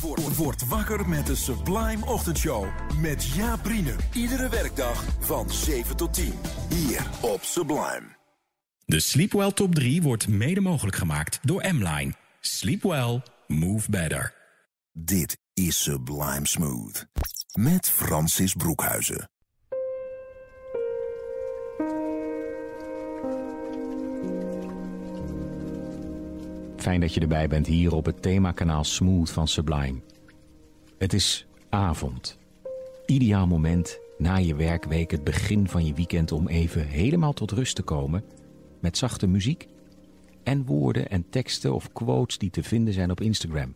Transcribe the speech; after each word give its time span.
Word, 0.00 0.36
word 0.36 0.68
wakker 0.68 1.08
met 1.08 1.26
de 1.26 1.34
Sublime 1.34 2.06
Ochtendshow. 2.06 2.66
Met 3.00 3.24
Jaap 3.24 3.66
Riene. 3.66 3.94
Iedere 4.12 4.48
werkdag 4.48 5.04
van 5.20 5.50
7 5.50 5.96
tot 5.96 6.14
10. 6.14 6.32
Hier 6.68 7.06
op 7.20 7.42
Sublime. 7.42 8.16
De 8.86 9.00
Sleepwell 9.00 9.52
Top 9.52 9.74
3 9.74 10.02
wordt 10.02 10.28
mede 10.28 10.60
mogelijk 10.60 10.96
gemaakt 10.96 11.38
door 11.42 11.64
M-Line. 11.72 12.12
Sleep 12.40 12.82
well, 12.82 13.22
move 13.46 13.90
better. 13.90 14.34
Dit 14.92 15.38
is 15.54 15.82
Sublime 15.82 16.46
Smooth. 16.46 17.06
Met 17.52 17.90
Francis 17.90 18.54
Broekhuizen. 18.54 19.28
Fijn 26.84 27.00
dat 27.00 27.14
je 27.14 27.20
erbij 27.20 27.48
bent 27.48 27.66
hier 27.66 27.94
op 27.94 28.06
het 28.06 28.22
themakanaal 28.22 28.84
Smooth 28.84 29.30
van 29.30 29.48
Sublime. 29.48 30.00
Het 30.98 31.12
is 31.12 31.46
avond. 31.68 32.38
Ideaal 33.06 33.46
moment 33.46 34.00
na 34.18 34.36
je 34.36 34.54
werkweek, 34.54 35.10
het 35.10 35.24
begin 35.24 35.68
van 35.68 35.86
je 35.86 35.94
weekend 35.94 36.32
om 36.32 36.48
even 36.48 36.86
helemaal 36.86 37.32
tot 37.32 37.50
rust 37.50 37.76
te 37.76 37.82
komen 37.82 38.24
met 38.80 38.98
zachte 38.98 39.26
muziek 39.26 39.68
en 40.42 40.64
woorden 40.64 41.08
en 41.08 41.28
teksten 41.30 41.74
of 41.74 41.92
quotes 41.92 42.38
die 42.38 42.50
te 42.50 42.62
vinden 42.62 42.94
zijn 42.94 43.10
op 43.10 43.20
Instagram. 43.20 43.74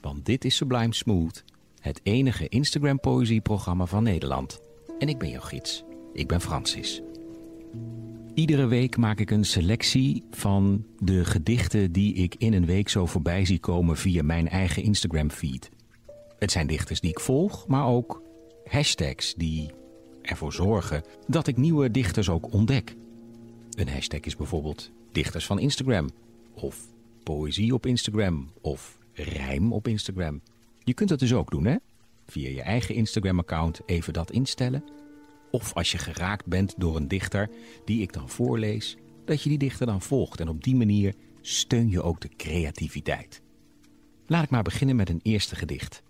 Want 0.00 0.24
dit 0.26 0.44
is 0.44 0.56
Sublime 0.56 0.94
Smooth, 0.94 1.44
het 1.80 2.00
enige 2.02 2.48
Instagram 2.48 3.00
poëzieprogramma 3.00 3.86
van 3.86 4.02
Nederland. 4.02 4.60
En 4.98 5.08
ik 5.08 5.18
ben 5.18 5.30
jouw 5.30 5.40
gids. 5.40 5.84
Ik 6.12 6.28
ben 6.28 6.40
Francis. 6.40 7.02
Iedere 8.34 8.66
week 8.66 8.96
maak 8.96 9.18
ik 9.18 9.30
een 9.30 9.44
selectie 9.44 10.24
van 10.30 10.86
de 10.98 11.24
gedichten 11.24 11.92
die 11.92 12.14
ik 12.14 12.34
in 12.34 12.52
een 12.52 12.66
week 12.66 12.88
zo 12.88 13.06
voorbij 13.06 13.44
zie 13.44 13.58
komen 13.58 13.96
via 13.96 14.22
mijn 14.22 14.48
eigen 14.48 14.82
Instagram 14.82 15.30
feed. 15.30 15.70
Het 16.38 16.50
zijn 16.50 16.66
dichters 16.66 17.00
die 17.00 17.10
ik 17.10 17.20
volg, 17.20 17.66
maar 17.66 17.86
ook 17.86 18.22
hashtags 18.64 19.34
die 19.34 19.70
ervoor 20.22 20.52
zorgen 20.52 21.02
dat 21.26 21.46
ik 21.46 21.56
nieuwe 21.56 21.90
dichters 21.90 22.28
ook 22.28 22.52
ontdek. 22.52 22.96
Een 23.70 23.88
hashtag 23.88 24.20
is 24.20 24.36
bijvoorbeeld 24.36 24.90
dichters 25.12 25.46
van 25.46 25.58
Instagram, 25.58 26.10
of 26.54 26.86
poëzie 27.22 27.74
op 27.74 27.86
Instagram, 27.86 28.50
of 28.60 28.98
rijm 29.12 29.72
op 29.72 29.88
Instagram. 29.88 30.40
Je 30.84 30.94
kunt 30.94 31.08
dat 31.08 31.18
dus 31.18 31.34
ook 31.34 31.50
doen, 31.50 31.64
hè? 31.64 31.76
Via 32.26 32.48
je 32.48 32.62
eigen 32.62 32.94
Instagram-account 32.94 33.80
even 33.86 34.12
dat 34.12 34.30
instellen. 34.30 34.84
Of 35.52 35.74
als 35.74 35.92
je 35.92 35.98
geraakt 35.98 36.46
bent 36.46 36.74
door 36.76 36.96
een 36.96 37.08
dichter 37.08 37.50
die 37.84 38.02
ik 38.02 38.12
dan 38.12 38.28
voorlees, 38.28 38.96
dat 39.24 39.42
je 39.42 39.48
die 39.48 39.58
dichter 39.58 39.86
dan 39.86 40.02
volgt. 40.02 40.40
En 40.40 40.48
op 40.48 40.64
die 40.64 40.76
manier 40.76 41.14
steun 41.40 41.90
je 41.90 42.02
ook 42.02 42.20
de 42.20 42.28
creativiteit. 42.36 43.42
Laat 44.26 44.44
ik 44.44 44.50
maar 44.50 44.62
beginnen 44.62 44.96
met 44.96 45.08
een 45.08 45.20
eerste 45.22 45.56
gedicht. 45.56 46.02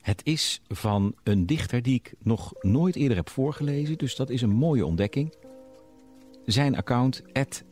Het 0.00 0.20
is 0.24 0.60
van 0.68 1.14
een 1.22 1.46
dichter 1.46 1.82
die 1.82 1.94
ik 1.94 2.14
nog 2.18 2.52
nooit 2.60 2.96
eerder 2.96 3.16
heb 3.16 3.28
voorgelezen, 3.28 3.98
dus 3.98 4.16
dat 4.16 4.30
is 4.30 4.42
een 4.42 4.50
mooie 4.50 4.86
ontdekking. 4.86 5.34
Zijn 6.44 6.76
account, 6.76 7.22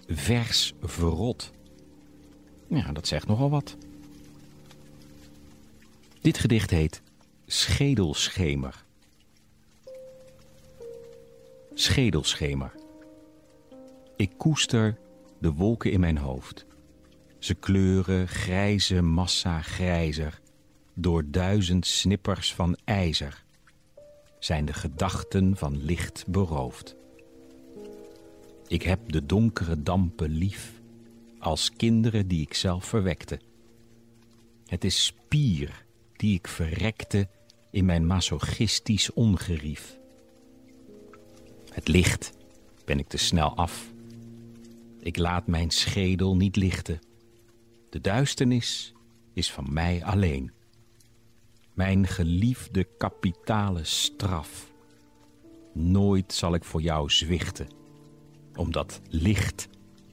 versverrot. 0.06 1.52
Ja, 2.68 2.92
dat 2.92 3.06
zegt 3.06 3.26
nogal 3.26 3.50
wat. 3.50 3.76
Dit 6.20 6.38
gedicht 6.38 6.70
heet 6.70 7.02
Schedelschemer. 7.46 8.84
Schedelschemer. 11.80 12.72
Ik 14.16 14.30
koester 14.36 14.98
de 15.38 15.52
wolken 15.52 15.92
in 15.92 16.00
mijn 16.00 16.18
hoofd. 16.18 16.66
Ze 17.38 17.54
kleuren 17.54 18.28
grijze 18.28 19.02
massa 19.02 19.62
grijzer, 19.62 20.40
door 20.94 21.30
duizend 21.30 21.86
snippers 21.86 22.54
van 22.54 22.76
ijzer. 22.84 23.44
Zijn 24.38 24.64
de 24.64 24.72
gedachten 24.72 25.56
van 25.56 25.84
licht 25.84 26.24
beroofd. 26.26 26.96
Ik 28.66 28.82
heb 28.82 29.12
de 29.12 29.26
donkere 29.26 29.82
dampen 29.82 30.30
lief, 30.30 30.72
als 31.38 31.72
kinderen 31.76 32.28
die 32.28 32.40
ik 32.40 32.54
zelf 32.54 32.84
verwekte. 32.84 33.40
Het 34.66 34.84
is 34.84 35.04
spier 35.04 35.84
die 36.16 36.34
ik 36.34 36.48
verrekte 36.48 37.28
in 37.70 37.84
mijn 37.84 38.06
masochistisch 38.06 39.12
ongerief. 39.12 39.99
Het 41.72 41.88
licht 41.88 42.32
ben 42.84 42.98
ik 42.98 43.08
te 43.08 43.16
snel 43.16 43.56
af. 43.56 43.90
Ik 45.00 45.16
laat 45.16 45.46
mijn 45.46 45.70
schedel 45.70 46.36
niet 46.36 46.56
lichten. 46.56 46.98
De 47.90 48.00
duisternis 48.00 48.92
is 49.32 49.52
van 49.52 49.72
mij 49.72 50.04
alleen. 50.04 50.52
Mijn 51.74 52.06
geliefde 52.06 52.86
kapitale 52.98 53.84
straf. 53.84 54.72
Nooit 55.72 56.32
zal 56.32 56.54
ik 56.54 56.64
voor 56.64 56.82
jou 56.82 57.10
zwichten, 57.10 57.68
omdat 58.56 59.00
licht 59.08 59.68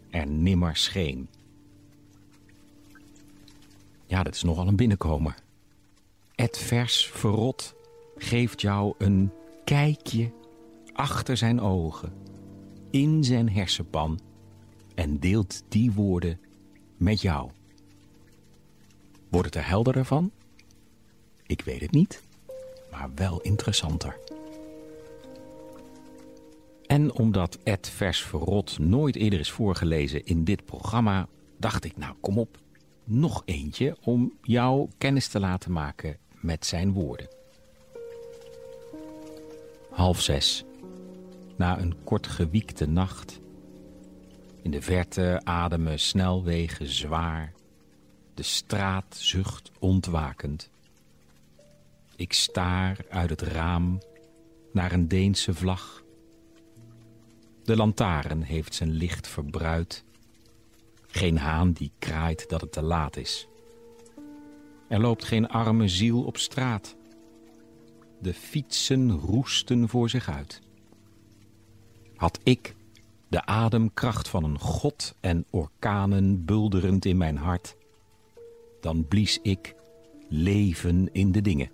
er 0.09 0.28
nimmer 0.28 0.75
scheen. 0.75 1.29
Ja, 4.06 4.23
dat 4.23 4.35
is 4.35 4.44
nogal 4.44 4.67
een 4.67 4.75
binnenkomer. 4.75 5.35
Het 6.35 6.57
vers 6.57 7.06
verrot 7.06 7.75
geeft 8.17 8.62
jou 8.62 8.94
een 8.97 9.31
kijkje 9.63 10.31
achter 10.97 11.38
zijn 11.38 11.62
ogen, 11.62 12.13
in 12.90 13.24
zijn 13.24 13.50
hersenpan 13.50 14.19
en 14.96 15.19
deelt 15.19 15.63
die 15.69 15.91
woorden 15.91 16.40
met 16.97 17.22
jou. 17.22 17.52
Wordt 19.30 19.46
het 19.46 19.56
er 19.56 19.68
helderder 19.68 20.06
van? 20.06 20.31
Ik 21.46 21.62
weet 21.62 21.81
het 21.81 21.91
niet, 21.91 22.24
maar 22.91 23.09
wel 23.16 23.41
interessanter. 23.41 24.19
En 26.85 27.14
omdat 27.14 27.58
Ed 27.64 27.90
Vers 27.90 28.22
Verrot 28.22 28.79
nooit 28.79 29.16
eerder 29.16 29.40
is 29.40 29.52
voorgelezen 29.52 30.25
in 30.25 30.44
dit 30.44 30.66
programma, 30.66 31.28
dacht 31.58 31.84
ik, 31.84 31.97
nou 31.97 32.16
kom 32.22 32.40
op, 32.40 32.58
nog 33.03 33.41
eentje 33.46 33.97
om 34.02 34.34
jou 34.41 34.90
kennis 34.97 35.28
te 35.28 35.40
laten 35.40 35.72
maken 35.72 36.18
met 36.41 36.66
zijn 36.66 36.94
woorden. 36.94 37.28
Half 39.90 40.22
zes. 40.22 40.66
Na 41.57 41.79
een 41.79 42.03
kort 42.03 42.28
gewiekte 42.28 42.85
nacht. 42.85 43.40
In 44.62 44.72
de 44.72 44.81
verte 44.81 45.41
ademen 45.44 46.00
snelwegen 46.00 46.88
zwaar. 46.88 47.53
De 48.34 48.44
straat 48.44 49.16
zucht 49.18 49.72
ontwakend. 49.79 50.69
Ik 52.16 52.34
staar 52.34 52.97
uit 53.09 53.29
het 53.29 53.41
raam 53.41 54.01
naar 54.72 54.91
een 54.91 55.07
Deense 55.07 55.53
vlag. 55.53 56.03
De 57.63 57.75
lantaarn 57.75 58.41
heeft 58.41 58.75
zijn 58.75 58.91
licht 58.91 59.28
verbruid. 59.28 60.03
Geen 61.07 61.38
haan 61.38 61.72
die 61.72 61.91
kraait 62.00 62.50
dat 62.50 62.62
het 62.62 62.72
te 62.72 62.81
laat 62.81 63.17
is. 63.17 63.47
Er 64.88 65.00
loopt 65.00 65.23
geen 65.23 65.47
arme 65.47 65.88
ziel 65.88 66.23
op 66.23 66.38
straat. 66.38 66.96
De 68.22 68.34
fietsen 68.34 69.11
roesten 69.11 69.90
voor 69.90 70.09
zich 70.09 70.29
uit. 70.29 70.61
Had 72.17 72.40
ik 72.43 72.75
de 73.28 73.46
ademkracht 73.46 74.28
van 74.28 74.43
een 74.43 74.59
god 74.59 75.16
en 75.19 75.46
orkanen 75.49 76.46
bulderend 76.46 77.05
in 77.05 77.17
mijn 77.17 77.37
hart, 77.37 77.75
dan 78.81 79.08
blies 79.08 79.40
ik 79.41 79.75
leven 80.29 81.09
in 81.14 81.31
de 81.31 81.41
dingen. 81.41 81.69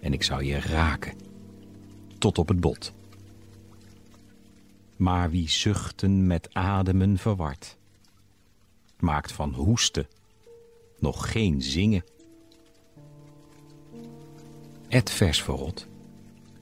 En 0.00 0.12
ik 0.12 0.22
zou 0.22 0.44
je 0.44 0.60
raken, 0.60 1.16
tot 2.18 2.38
op 2.38 2.48
het 2.48 2.60
bot. 2.60 2.92
Maar 4.96 5.30
wie 5.30 5.48
zuchten 5.48 6.26
met 6.26 6.54
ademen 6.54 7.18
verward, 7.18 7.76
maakt 8.98 9.32
van 9.32 9.54
hoesten 9.54 10.06
nog 10.98 11.30
geen 11.30 11.62
zingen. 11.62 12.04
Het 14.88 15.10
vers 15.10 15.42
verrot 15.42 15.86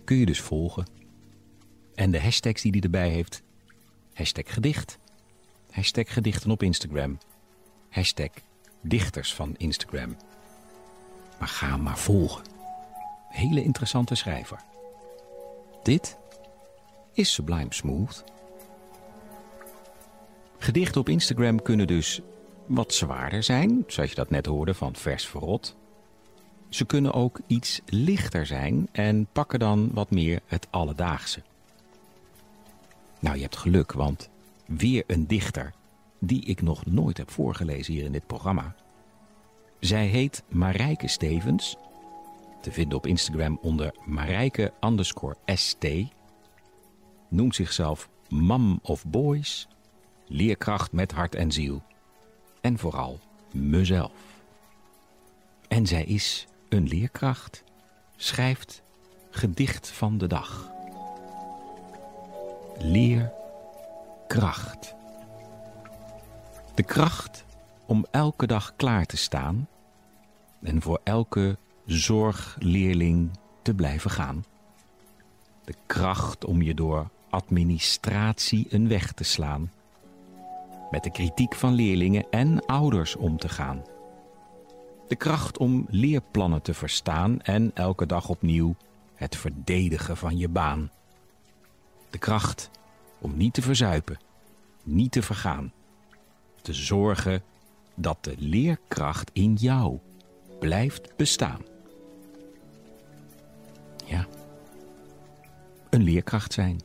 kun 0.04 0.16
je 0.16 0.26
dus 0.26 0.40
volgen. 0.40 0.95
En 1.96 2.10
de 2.10 2.20
hashtags 2.20 2.62
die 2.62 2.70
hij 2.72 2.81
erbij 2.81 3.08
heeft. 3.08 3.43
Hashtag 4.14 4.54
gedicht. 4.54 4.98
Hashtag 5.70 6.12
gedichten 6.12 6.50
op 6.50 6.62
Instagram. 6.62 7.19
Hashtag 7.90 8.31
dichters 8.81 9.34
van 9.34 9.54
Instagram. 9.56 10.16
Maar 11.38 11.48
ga 11.48 11.70
hem 11.70 11.82
maar 11.82 11.98
volgen. 11.98 12.44
Hele 13.28 13.62
interessante 13.62 14.14
schrijver. 14.14 14.58
Dit 15.82 16.16
is 17.12 17.32
Sublime 17.32 17.75
Smooth. 17.75 18.25
Gedichten 20.58 21.00
op 21.00 21.08
Instagram 21.08 21.62
kunnen 21.62 21.87
dus 21.87 22.20
wat 22.66 22.94
zwaarder 22.94 23.43
zijn, 23.43 23.84
zoals 23.87 24.10
je 24.10 24.16
dat 24.16 24.31
net 24.31 24.46
hoorde 24.46 24.75
van 24.75 24.94
vers 24.94 25.26
verrot. 25.26 25.76
Ze 26.69 26.84
kunnen 26.84 27.12
ook 27.12 27.40
iets 27.46 27.81
lichter 27.87 28.46
zijn 28.46 28.88
en 28.93 29.26
pakken 29.32 29.58
dan 29.58 29.90
wat 29.93 30.10
meer 30.10 30.40
het 30.46 30.66
alledaagse. 30.70 31.43
Nou, 33.26 33.38
je 33.38 33.44
hebt 33.44 33.56
geluk, 33.56 33.93
want 33.93 34.31
weer 34.67 35.05
een 35.06 35.26
dichter 35.26 35.73
die 36.20 36.44
ik 36.44 36.62
nog 36.62 36.87
nooit 36.87 37.17
heb 37.17 37.31
voorgelezen 37.31 37.93
hier 37.94 38.05
in 38.05 38.12
dit 38.12 38.26
programma. 38.26 38.75
Zij 39.78 40.06
heet 40.06 40.43
Marijke 40.49 41.08
Stevens, 41.08 41.76
te 42.61 42.73
vinden 42.73 42.99
op 42.99 43.06
Instagram 43.06 43.58
onder 43.62 43.94
Marijke 44.05 44.73
underscore 44.81 45.37
ST. 45.44 45.87
Noemt 47.28 47.55
zichzelf 47.55 48.08
Mam 48.28 48.78
of 48.82 49.06
Boys, 49.06 49.69
leerkracht 50.26 50.93
met 50.93 51.12
hart 51.12 51.34
en 51.34 51.52
ziel. 51.52 51.82
En 52.61 52.79
vooral 52.79 53.20
mezelf. 53.52 54.12
En 55.69 55.87
zij 55.87 56.05
is 56.05 56.46
een 56.69 56.88
leerkracht, 56.88 57.64
schrijft 58.17 58.82
gedicht 59.31 59.90
van 59.90 60.19
de 60.19 60.26
dag. 60.26 60.75
Leerkracht. 62.78 63.34
De 66.75 66.82
kracht 66.82 67.44
om 67.87 68.06
elke 68.11 68.46
dag 68.46 68.76
klaar 68.76 69.06
te 69.06 69.17
staan 69.17 69.69
en 70.62 70.82
voor 70.82 71.00
elke 71.05 71.56
zorgleerling 71.87 73.31
te 73.62 73.75
blijven 73.75 74.11
gaan. 74.11 74.44
De 75.64 75.75
kracht 75.87 76.44
om 76.44 76.62
je 76.62 76.75
door 76.75 77.08
administratie 77.31 78.67
een 78.70 78.88
weg 78.88 79.12
te 79.12 79.25
slaan. 79.25 79.72
Met 80.90 81.05
de 81.05 81.11
kritiek 81.11 81.55
van 81.55 81.72
leerlingen 81.72 82.26
en 82.31 82.67
ouders 82.67 83.17
om 83.17 83.38
te 83.38 83.49
gaan. 83.49 83.84
De 85.08 85.17
kracht 85.17 85.58
om 85.58 85.87
leerplannen 85.88 86.62
te 86.62 86.75
verstaan 86.75 87.40
en 87.40 87.70
elke 87.75 88.06
dag 88.06 88.29
opnieuw 88.29 88.75
het 89.14 89.37
verdedigen 89.37 90.17
van 90.17 90.38
je 90.38 90.49
baan. 90.49 90.90
De 92.11 92.19
kracht 92.19 92.70
om 93.19 93.37
niet 93.37 93.55
te 93.55 93.62
verzuipen, 93.62 94.19
niet 94.82 95.12
te 95.12 95.23
vergaan. 95.23 95.73
Te 96.62 96.73
zorgen 96.73 97.43
dat 97.94 98.25
de 98.25 98.35
leerkracht 98.38 99.31
in 99.32 99.55
jou 99.55 99.99
blijft 100.58 101.17
bestaan. 101.17 101.61
Ja, 104.05 104.26
een 105.91 106.03
leerkracht 106.03 106.53
zijn. 106.53 106.81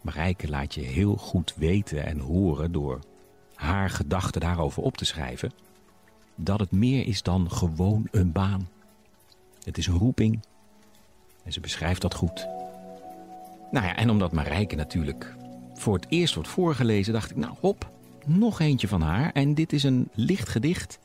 Marijke 0.00 0.48
laat 0.48 0.74
je 0.74 0.80
heel 0.80 1.16
goed 1.16 1.54
weten 1.56 2.06
en 2.06 2.18
horen 2.18 2.72
door 2.72 3.00
haar 3.54 3.90
gedachten 3.90 4.40
daarover 4.40 4.82
op 4.82 4.96
te 4.96 5.04
schrijven 5.04 5.52
dat 6.34 6.60
het 6.60 6.70
meer 6.70 7.06
is 7.06 7.22
dan 7.22 7.50
gewoon 7.50 8.08
een 8.10 8.32
baan. 8.32 8.68
Het 9.62 9.78
is 9.78 9.86
een 9.86 9.98
roeping 9.98 10.40
en 11.42 11.52
ze 11.52 11.60
beschrijft 11.60 12.00
dat 12.00 12.14
goed. 12.14 12.59
Nou 13.70 13.86
ja, 13.86 13.96
en 13.96 14.10
omdat 14.10 14.32
Marijke 14.32 14.76
natuurlijk 14.76 15.34
voor 15.74 15.94
het 15.94 16.06
eerst 16.08 16.34
wordt 16.34 16.48
voorgelezen, 16.48 17.12
dacht 17.12 17.30
ik, 17.30 17.36
nou 17.36 17.54
hop, 17.60 17.90
nog 18.26 18.60
eentje 18.60 18.88
van 18.88 19.00
haar. 19.00 19.32
En 19.32 19.54
dit 19.54 19.72
is 19.72 19.82
een 19.82 20.08
licht 20.14 20.48
gedicht, 20.48 20.98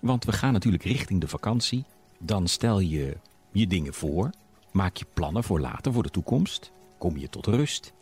want 0.00 0.24
we 0.24 0.32
gaan 0.32 0.52
natuurlijk 0.52 0.84
richting 0.84 1.20
de 1.20 1.28
vakantie. 1.28 1.84
Dan 2.18 2.48
stel 2.48 2.80
je 2.80 3.16
je 3.52 3.66
dingen 3.66 3.94
voor, 3.94 4.30
maak 4.70 4.96
je 4.96 5.06
plannen 5.14 5.44
voor 5.44 5.60
later, 5.60 5.92
voor 5.92 6.02
de 6.02 6.10
toekomst, 6.10 6.72
kom 6.98 7.16
je 7.16 7.28
tot 7.28 7.46
rust. 7.46 7.92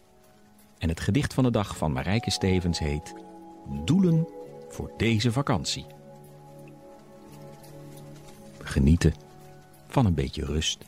En 0.78 0.88
het 0.88 1.00
gedicht 1.00 1.34
van 1.34 1.44
de 1.44 1.50
dag 1.50 1.76
van 1.76 1.92
Marijke 1.92 2.30
Stevens 2.30 2.78
heet 2.78 3.14
Doelen 3.84 4.28
voor 4.68 4.90
deze 4.96 5.32
vakantie. 5.32 5.86
Genieten 8.58 9.14
van 9.88 10.06
een 10.06 10.14
beetje 10.14 10.44
rust. 10.44 10.84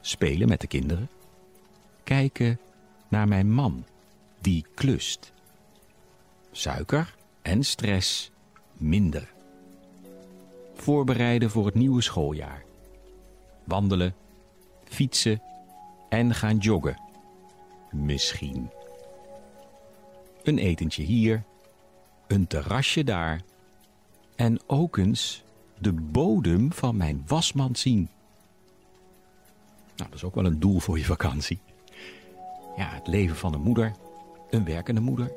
Spelen 0.00 0.48
met 0.48 0.60
de 0.60 0.66
kinderen. 0.66 1.08
Kijken 2.04 2.58
naar 3.08 3.28
mijn 3.28 3.52
man 3.52 3.84
die 4.40 4.66
klust. 4.74 5.32
Suiker 6.50 7.14
en 7.42 7.64
stress 7.64 8.30
minder. 8.72 9.32
Voorbereiden 10.74 11.50
voor 11.50 11.66
het 11.66 11.74
nieuwe 11.74 12.02
schooljaar. 12.02 12.64
Wandelen, 13.64 14.14
fietsen 14.84 15.42
en 16.08 16.34
gaan 16.34 16.56
joggen. 16.56 17.00
Misschien. 17.90 18.70
Een 20.42 20.58
etentje 20.58 21.02
hier, 21.02 21.42
een 22.26 22.46
terrasje 22.46 23.04
daar 23.04 23.42
en 24.36 24.60
ook 24.66 24.96
eens 24.96 25.44
de 25.78 25.92
bodem 25.92 26.72
van 26.72 26.96
mijn 26.96 27.22
wasmand 27.26 27.78
zien. 27.78 28.08
Nou, 29.96 30.10
dat 30.10 30.14
is 30.14 30.24
ook 30.24 30.34
wel 30.34 30.44
een 30.44 30.60
doel 30.60 30.78
voor 30.78 30.98
je 30.98 31.04
vakantie. 31.04 31.60
Ja, 32.76 32.88
het 32.94 33.06
leven 33.06 33.36
van 33.36 33.54
een 33.54 33.60
moeder, 33.60 33.92
een 34.50 34.64
werkende 34.64 35.00
moeder. 35.00 35.32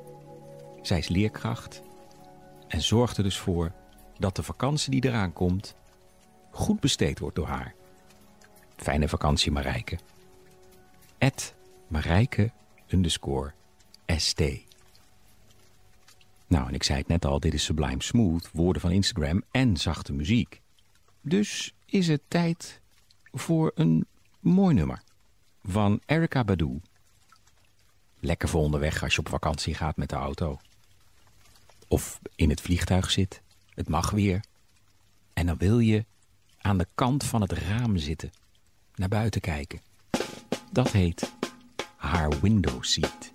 Zij 0.82 0.98
is 0.98 1.08
leerkracht 1.08 1.82
en 2.68 2.82
zorgt 2.82 3.18
er 3.18 3.24
dus 3.24 3.38
voor 3.38 3.72
dat 4.18 4.36
de 4.36 4.44
vakantie 4.44 4.92
die 4.92 5.06
eraan 5.06 5.34
komt 5.34 5.76
goed 6.52 6.80
besteed 6.80 7.20
wordt 7.20 7.36
door 7.36 7.48
haar. 7.48 7.76
Fijne 8.76 9.08
vakantie 9.10 9.52
Marijke. 9.52 9.98
At 11.18 11.54
Marijke 11.88 12.52
underscore 12.88 13.54
ST. 14.06 14.42
Nou, 16.48 16.68
en 16.68 16.74
ik 16.74 16.84
zei 16.84 17.00
het 17.00 17.08
net 17.08 17.26
al, 17.26 17.40
dit 17.40 17.54
is 17.54 17.64
Sublime 17.64 18.04
Smooth, 18.04 18.50
woorden 18.52 18.82
van 18.82 18.92
Instagram 18.92 19.44
en 19.52 19.78
zachte 19.78 20.14
muziek. 20.14 20.62
Dus 21.22 21.74
is 21.86 22.08
het 22.08 22.22
tijd 22.28 22.82
voor 23.32 23.72
een 23.76 24.08
mooi 24.40 24.76
nummer 24.76 25.02
van 25.64 26.02
Erica 26.06 26.44
Badu. 26.44 26.82
Lekker 28.28 28.50
voor 28.50 28.62
onderweg 28.62 29.04
als 29.04 29.14
je 29.14 29.20
op 29.20 29.30
vakantie 29.30 29.74
gaat 29.74 29.98
met 29.98 30.10
de 30.10 30.16
auto. 30.16 30.60
Of 31.88 32.20
in 32.36 32.50
het 32.50 32.62
vliegtuig 32.62 33.12
zit. 33.12 33.42
Het 33.74 33.90
mag 33.90 34.10
weer. 34.10 34.44
En 35.34 35.46
dan 35.46 35.58
wil 35.58 35.80
je 35.80 36.06
aan 36.62 36.78
de 36.78 36.88
kant 36.96 37.24
van 37.24 37.42
het 37.42 37.52
raam 37.52 37.98
zitten. 37.98 38.32
Naar 38.96 39.10
buiten 39.10 39.42
kijken. 39.42 39.82
Dat 40.72 40.92
heet 40.92 41.32
haar 41.96 42.40
window 42.40 42.84
seat. 42.84 43.32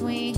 between 0.00 0.29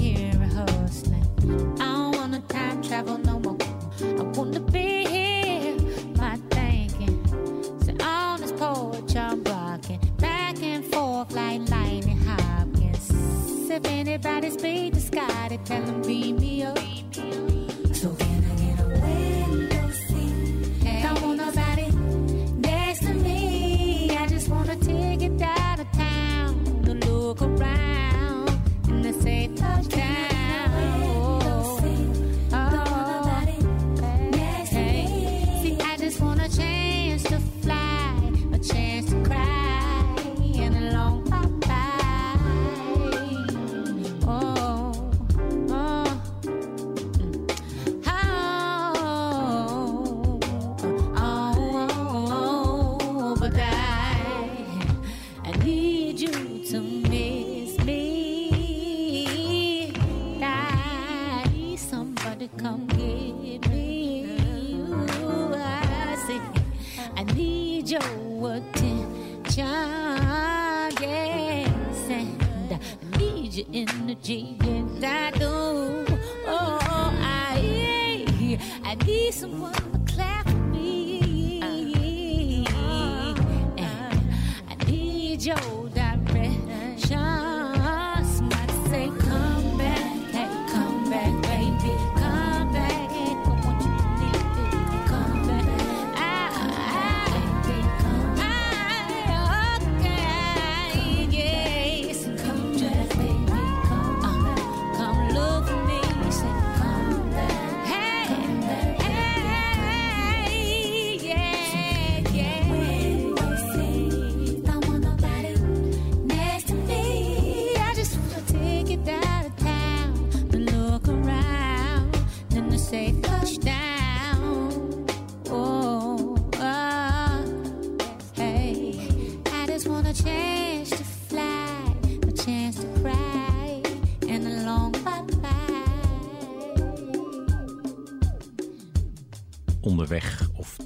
your 73.56 73.66
energy, 73.74 74.56
and 74.62 75.04
I 75.04 75.30
do. 75.32 75.44
Oh, 75.46 76.06
oh, 76.46 77.12
I, 77.20 78.58
I 78.84 78.94
need 79.04 79.32
someone. 79.34 79.91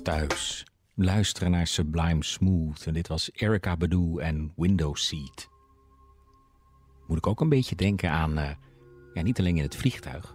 Thuis. 0.07 0.65
Luisteren 0.95 1.51
naar 1.51 1.67
Sublime 1.67 2.25
Smooth. 2.25 2.87
En 2.87 2.93
dit 2.93 3.09
was 3.09 3.31
Erica 3.33 3.77
Badu 3.77 4.19
en 4.19 4.53
Window 4.57 4.97
Seat. 4.97 5.49
Moet 7.07 7.19
ik 7.19 7.27
ook 7.27 7.41
een 7.41 7.49
beetje 7.49 7.77
denken 7.77 8.11
aan, 8.11 8.39
uh, 8.39 8.51
ja, 9.15 9.23
niet 9.23 9.39
alleen 9.39 9.57
in 9.57 9.63
het 9.63 9.77
vliegtuig, 9.77 10.35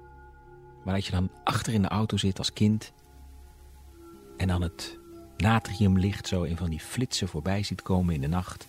maar 0.86 0.94
dat 0.94 1.06
je 1.06 1.12
dan 1.12 1.30
achter 1.44 1.74
in 1.74 1.82
de 1.82 1.88
auto 1.88 2.18
zit 2.18 2.38
als 2.38 2.54
kind 2.54 2.94
en 4.38 4.48
dan 4.48 4.62
het 4.62 5.00
natriumlicht 5.38 6.28
zo 6.28 6.44
in 6.44 6.58
van 6.58 6.70
die 6.70 6.80
flitsen 6.80 7.28
voorbij 7.28 7.64
ziet 7.64 7.82
komen 7.82 8.16
in 8.16 8.22
de 8.22 8.28
nacht. 8.28 8.68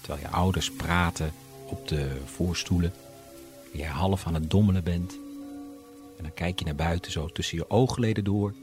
Terwijl 0.00 0.20
je 0.20 0.28
ouders 0.28 0.72
praten 0.72 1.32
op 1.64 1.88
de 1.88 2.20
voorstoelen. 2.24 2.92
En 3.72 3.78
je 3.78 3.86
half 3.86 4.26
aan 4.26 4.34
het 4.34 4.50
dommelen 4.50 4.84
bent. 4.84 5.12
En 6.16 6.22
dan 6.22 6.34
kijk 6.34 6.58
je 6.58 6.64
naar 6.64 6.74
buiten 6.74 7.12
zo 7.12 7.26
tussen 7.28 7.58
je 7.58 7.70
oogleden 7.70 8.24
door. 8.24 8.54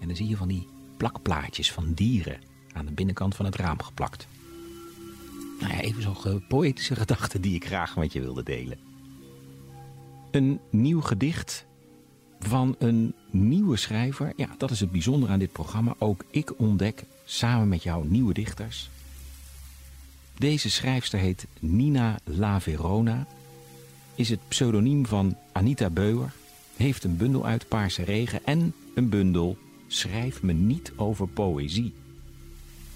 En 0.00 0.06
dan 0.06 0.16
zie 0.16 0.28
je 0.28 0.36
van 0.36 0.48
die 0.48 0.68
plakplaatjes 1.02 1.72
van 1.72 1.92
dieren 1.92 2.40
aan 2.72 2.86
de 2.86 2.92
binnenkant 2.92 3.34
van 3.34 3.44
het 3.44 3.56
raam 3.56 3.82
geplakt. 3.82 4.26
Nou 5.60 5.72
ja, 5.72 5.80
even 5.80 6.02
zo'n 6.02 6.44
poëtische 6.48 6.96
gedachte 6.96 7.40
die 7.40 7.54
ik 7.54 7.66
graag 7.66 7.96
met 7.96 8.12
je 8.12 8.20
wilde 8.20 8.42
delen. 8.42 8.78
Een 10.30 10.60
nieuw 10.70 11.00
gedicht 11.00 11.66
van 12.40 12.76
een 12.78 13.14
nieuwe 13.30 13.76
schrijver. 13.76 14.32
Ja, 14.36 14.48
dat 14.58 14.70
is 14.70 14.80
het 14.80 14.90
bijzondere 14.92 15.32
aan 15.32 15.38
dit 15.38 15.52
programma. 15.52 15.94
Ook 15.98 16.24
ik 16.30 16.58
ontdek 16.58 17.04
samen 17.24 17.68
met 17.68 17.82
jou 17.82 18.06
nieuwe 18.08 18.32
dichters. 18.32 18.90
Deze 20.38 20.70
schrijfster 20.70 21.18
heet 21.18 21.46
Nina 21.58 22.18
La 22.24 22.60
Verona. 22.60 23.26
Is 24.14 24.28
het 24.28 24.40
pseudoniem 24.48 25.06
van 25.06 25.36
Anita 25.52 25.90
Beuwer. 25.90 26.32
Heeft 26.76 27.04
een 27.04 27.16
bundel 27.16 27.46
uit 27.46 27.68
Paarse 27.68 28.02
Regen 28.02 28.40
en 28.44 28.74
een 28.94 29.08
bundel 29.08 29.58
Schrijf 29.92 30.42
me 30.42 30.52
niet 30.52 30.92
over 30.96 31.28
poëzie. 31.28 31.94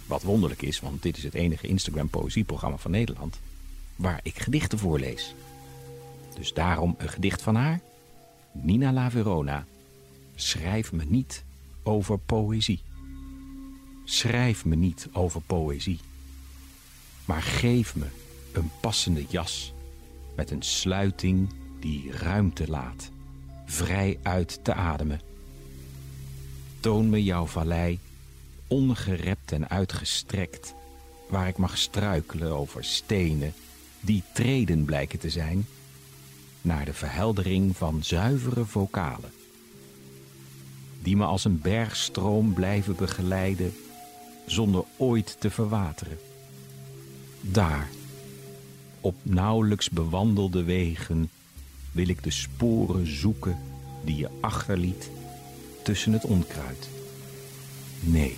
Wat 0.06 0.22
wonderlijk 0.22 0.62
is, 0.62 0.80
want 0.80 1.02
dit 1.02 1.16
is 1.16 1.22
het 1.22 1.34
enige 1.34 1.66
Instagram 1.66 2.08
poëzieprogramma 2.08 2.76
van 2.76 2.90
Nederland 2.90 3.40
waar 3.96 4.20
ik 4.22 4.38
gedichten 4.38 4.78
voorlees. 4.78 5.34
Dus 6.34 6.52
daarom 6.52 6.94
een 6.98 7.08
gedicht 7.08 7.42
van 7.42 7.54
haar, 7.54 7.80
Nina 8.52 8.92
La 8.92 9.10
Verona. 9.10 9.66
Schrijf 10.34 10.92
me 10.92 11.04
niet 11.04 11.44
over 11.82 12.18
poëzie. 12.18 12.80
Schrijf 14.04 14.64
me 14.64 14.74
niet 14.74 15.08
over 15.12 15.40
poëzie. 15.40 15.98
Maar 17.24 17.42
geef 17.42 17.96
me 17.96 18.06
een 18.52 18.70
passende 18.80 19.24
jas 19.28 19.72
met 20.36 20.50
een 20.50 20.62
sluiting 20.62 21.54
die 21.80 22.12
ruimte 22.12 22.68
laat, 22.68 23.10
vrij 23.66 24.18
uit 24.22 24.64
te 24.64 24.74
ademen. 24.74 25.20
Toon 26.86 27.10
me 27.10 27.24
jouw 27.24 27.46
vallei, 27.46 27.98
ongerept 28.66 29.52
en 29.52 29.68
uitgestrekt, 29.68 30.74
waar 31.28 31.48
ik 31.48 31.56
mag 31.56 31.78
struikelen 31.78 32.52
over 32.52 32.84
stenen 32.84 33.52
die 34.00 34.22
treden 34.32 34.84
blijken 34.84 35.18
te 35.18 35.30
zijn 35.30 35.66
naar 36.62 36.84
de 36.84 36.92
verheldering 36.92 37.76
van 37.76 38.04
zuivere 38.04 38.64
vocalen. 38.64 39.30
Die 41.02 41.16
me 41.16 41.24
als 41.24 41.44
een 41.44 41.60
bergstroom 41.60 42.54
blijven 42.54 42.96
begeleiden 42.96 43.74
zonder 44.46 44.84
ooit 44.96 45.36
te 45.40 45.50
verwateren. 45.50 46.18
Daar, 47.40 47.88
op 49.00 49.14
nauwelijks 49.22 49.90
bewandelde 49.90 50.62
wegen 50.62 51.30
wil 51.92 52.08
ik 52.08 52.22
de 52.22 52.30
sporen 52.30 53.16
zoeken 53.16 53.58
die 54.04 54.16
je 54.16 54.28
achterliet 54.40 55.10
tussen 55.86 56.12
het 56.12 56.24
onkruid. 56.24 56.88
Nee, 58.00 58.36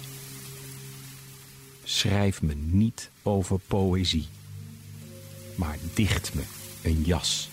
schrijf 1.84 2.42
me 2.42 2.54
niet 2.54 3.10
over 3.22 3.58
poëzie, 3.66 4.26
maar 5.54 5.78
dicht 5.94 6.34
me 6.34 6.42
een 6.82 7.02
jas 7.02 7.48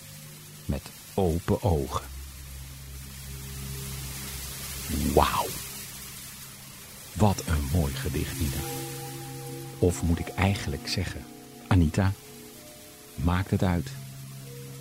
met 0.64 0.82
open 1.14 1.62
ogen. 1.62 2.06
Wauw. 5.14 5.46
Wat 7.12 7.42
een 7.46 7.68
mooi 7.72 7.94
gedicht, 7.94 8.40
Nina. 8.40 8.60
Of 9.78 10.02
moet 10.02 10.18
ik 10.18 10.28
eigenlijk 10.28 10.88
zeggen, 10.88 11.24
Anita, 11.66 12.12
maakt 13.14 13.50
het 13.50 13.62
uit? 13.62 13.88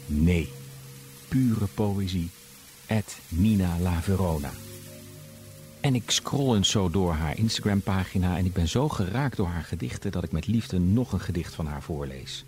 Nee, 0.06 0.52
pure 1.28 1.68
poëzie. 1.74 2.30
At 2.88 3.18
Nina 3.28 3.80
La 3.80 4.02
Verona. 4.02 4.52
En 5.86 5.96
ik 5.96 6.12
scroll 6.12 6.56
eens 6.56 6.70
zo 6.70 6.90
door 6.90 7.14
haar 7.14 7.38
Instagram-pagina 7.38 8.38
en 8.38 8.46
ik 8.46 8.54
ben 8.54 8.68
zo 8.68 8.90
geraakt 8.90 9.38
door 9.38 9.48
haar 9.48 9.64
gedichten 9.64 10.12
dat 10.12 10.24
ik 10.24 10.32
met 10.32 10.48
liefde 10.48 10.80
nog 10.80 11.12
een 11.12 11.20
gedicht 11.20 11.54
van 11.54 11.66
haar 11.66 11.82
voorlees. 11.82 12.46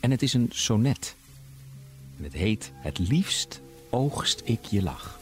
En 0.00 0.10
het 0.10 0.22
is 0.22 0.34
een 0.34 0.48
sonnet. 0.52 1.16
En 2.18 2.24
het 2.24 2.32
heet 2.32 2.72
Het 2.74 2.98
liefst 2.98 3.60
oogst 3.90 4.42
ik 4.44 4.64
je 4.64 4.82
lach. 4.82 5.20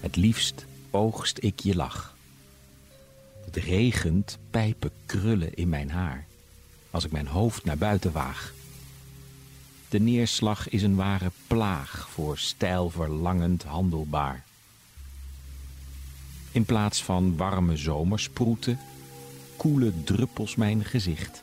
Het 0.00 0.16
liefst 0.16 0.66
oogst 0.90 1.42
ik 1.42 1.60
je 1.60 1.76
lach. 1.76 2.16
Het 3.44 3.56
regent 3.56 4.38
pijpen 4.50 4.90
krullen 5.06 5.54
in 5.54 5.68
mijn 5.68 5.90
haar 5.90 6.26
als 6.90 7.04
ik 7.04 7.12
mijn 7.12 7.26
hoofd 7.26 7.64
naar 7.64 7.78
buiten 7.78 8.12
waag. 8.12 8.52
De 9.88 10.00
neerslag 10.00 10.68
is 10.68 10.82
een 10.82 10.96
ware 10.96 11.30
plaag 11.46 12.08
voor 12.10 12.38
stijl 12.38 12.90
verlangend 12.90 13.62
handelbaar. 13.62 14.45
In 16.56 16.64
plaats 16.64 17.04
van 17.04 17.36
warme 17.36 17.76
zomersproeten, 17.76 18.78
koele 19.56 19.92
druppels 20.04 20.54
mijn 20.54 20.84
gezicht. 20.84 21.42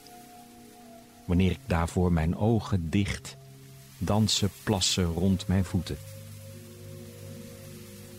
Wanneer 1.25 1.51
ik 1.51 1.59
daarvoor 1.65 2.11
mijn 2.11 2.37
ogen 2.37 2.89
dicht, 2.89 3.37
dansen 3.97 4.49
plassen 4.63 5.05
rond 5.05 5.47
mijn 5.47 5.65
voeten. 5.65 5.97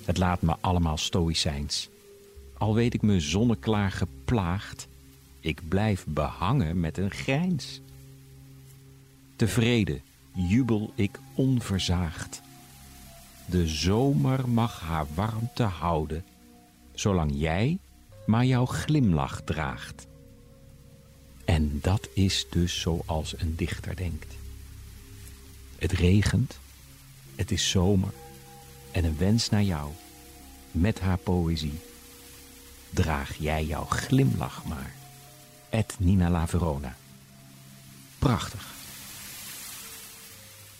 Het 0.04 0.18
laat 0.18 0.42
me 0.42 0.56
allemaal 0.60 0.96
stoïcijns. 0.96 1.88
Al 2.58 2.74
weet 2.74 2.94
ik 2.94 3.02
me 3.02 3.20
zonneklaar 3.20 3.90
geplaagd, 3.90 4.88
ik 5.40 5.60
blijf 5.68 6.04
behangen 6.08 6.80
met 6.80 6.98
een 6.98 7.10
grijns. 7.10 7.80
Tevreden 9.36 10.02
jubel 10.32 10.92
ik 10.94 11.18
onverzaagd. 11.34 12.42
De 13.46 13.68
zomer 13.68 14.48
mag 14.48 14.80
haar 14.80 15.06
warmte 15.14 15.62
houden, 15.62 16.24
zolang 16.94 17.30
jij 17.34 17.78
maar 18.26 18.44
jouw 18.44 18.66
glimlach 18.66 19.42
draagt. 19.44 20.06
En 21.44 21.78
dat 21.80 22.08
is 22.14 22.46
dus 22.50 22.80
zoals 22.80 23.40
een 23.40 23.56
dichter 23.56 23.96
denkt. 23.96 24.34
Het 25.78 25.92
regent, 25.92 26.58
het 27.34 27.50
is 27.50 27.70
zomer 27.70 28.12
en 28.90 29.04
een 29.04 29.18
wens 29.18 29.48
naar 29.48 29.62
jou, 29.62 29.90
met 30.70 31.00
haar 31.00 31.18
poëzie. 31.18 31.78
Draag 32.90 33.36
jij 33.36 33.64
jouw 33.64 33.84
glimlach 33.84 34.64
maar. 34.64 34.94
Et 35.68 35.96
Nina 35.98 36.30
La 36.30 36.48
Verona. 36.48 36.96
Prachtig. 38.18 38.72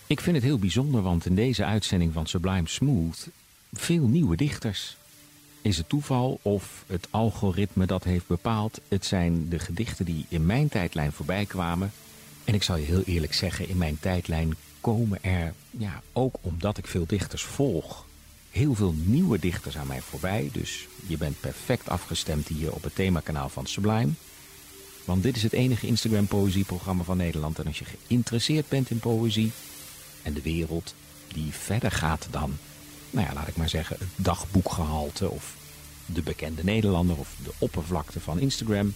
Ik 0.07 0.21
vind 0.21 0.37
het 0.37 0.45
heel 0.45 0.59
bijzonder, 0.59 1.03
want 1.03 1.27
in 1.27 1.35
deze 1.35 1.65
uitzending 1.65 2.13
van 2.13 2.27
Sublime 2.27 2.69
Smooth 2.69 3.29
veel 3.73 4.07
nieuwe 4.07 4.37
dichters. 4.37 4.97
Is 5.65 5.77
het 5.77 5.89
toeval 5.89 6.39
of 6.43 6.85
het 6.87 7.07
algoritme 7.11 7.87
dat 7.87 8.05
heeft 8.05 8.27
bepaald? 8.27 8.81
Het 8.89 9.05
zijn 9.05 9.49
de 9.49 9.59
gedichten 9.59 10.05
die 10.05 10.27
in 10.29 10.47
mijn 10.47 10.69
tijdlijn 10.69 11.13
voorbij 11.13 11.47
kwamen. 11.47 11.93
En 12.45 12.55
ik 12.55 12.63
zal 12.63 12.77
je 12.77 12.85
heel 12.85 13.03
eerlijk 13.03 13.35
zeggen, 13.35 13.69
in 13.69 13.77
mijn 13.77 13.99
tijdlijn 14.01 14.55
komen 14.81 15.23
er, 15.23 15.53
ja, 15.71 16.03
ook 16.13 16.37
omdat 16.41 16.79
ik 16.79 16.87
veel 16.87 17.07
dichters 17.07 17.43
volg, 17.43 18.07
heel 18.51 18.75
veel 18.75 18.95
nieuwe 18.97 19.39
dichters 19.39 19.77
aan 19.77 19.87
mij 19.87 20.01
voorbij. 20.01 20.51
Dus 20.53 20.87
je 21.07 21.17
bent 21.17 21.41
perfect 21.41 21.89
afgestemd 21.89 22.49
hier 22.49 22.73
op 22.73 22.83
het 22.83 22.95
themakanaal 22.95 23.49
van 23.49 23.67
Sublime. 23.67 24.13
Want 25.05 25.23
dit 25.23 25.37
is 25.37 25.43
het 25.43 25.53
enige 25.53 25.87
Instagram 25.87 26.27
poëzieprogramma 26.27 27.03
van 27.03 27.17
Nederland. 27.17 27.59
En 27.59 27.67
als 27.67 27.79
je 27.79 27.85
geïnteresseerd 27.85 28.69
bent 28.69 28.91
in 28.91 28.99
poëzie 28.99 29.53
en 30.23 30.33
de 30.33 30.43
wereld 30.43 30.95
die 31.33 31.53
verder 31.53 31.91
gaat 31.91 32.29
dan, 32.31 32.57
nou 33.15 33.27
ja, 33.27 33.33
laat 33.35 33.49
ik 33.49 33.57
maar 33.57 33.69
zeggen, 33.69 33.97
het 33.99 34.25
dagboekgehalte 34.25 35.31
of 35.31 35.57
de 36.07 36.23
bekende 36.23 36.65
Nederlander 36.65 37.19
of 37.19 37.37
de 37.45 37.53
oppervlakte 37.59 38.21
van 38.21 38.39
Instagram. 38.39 38.93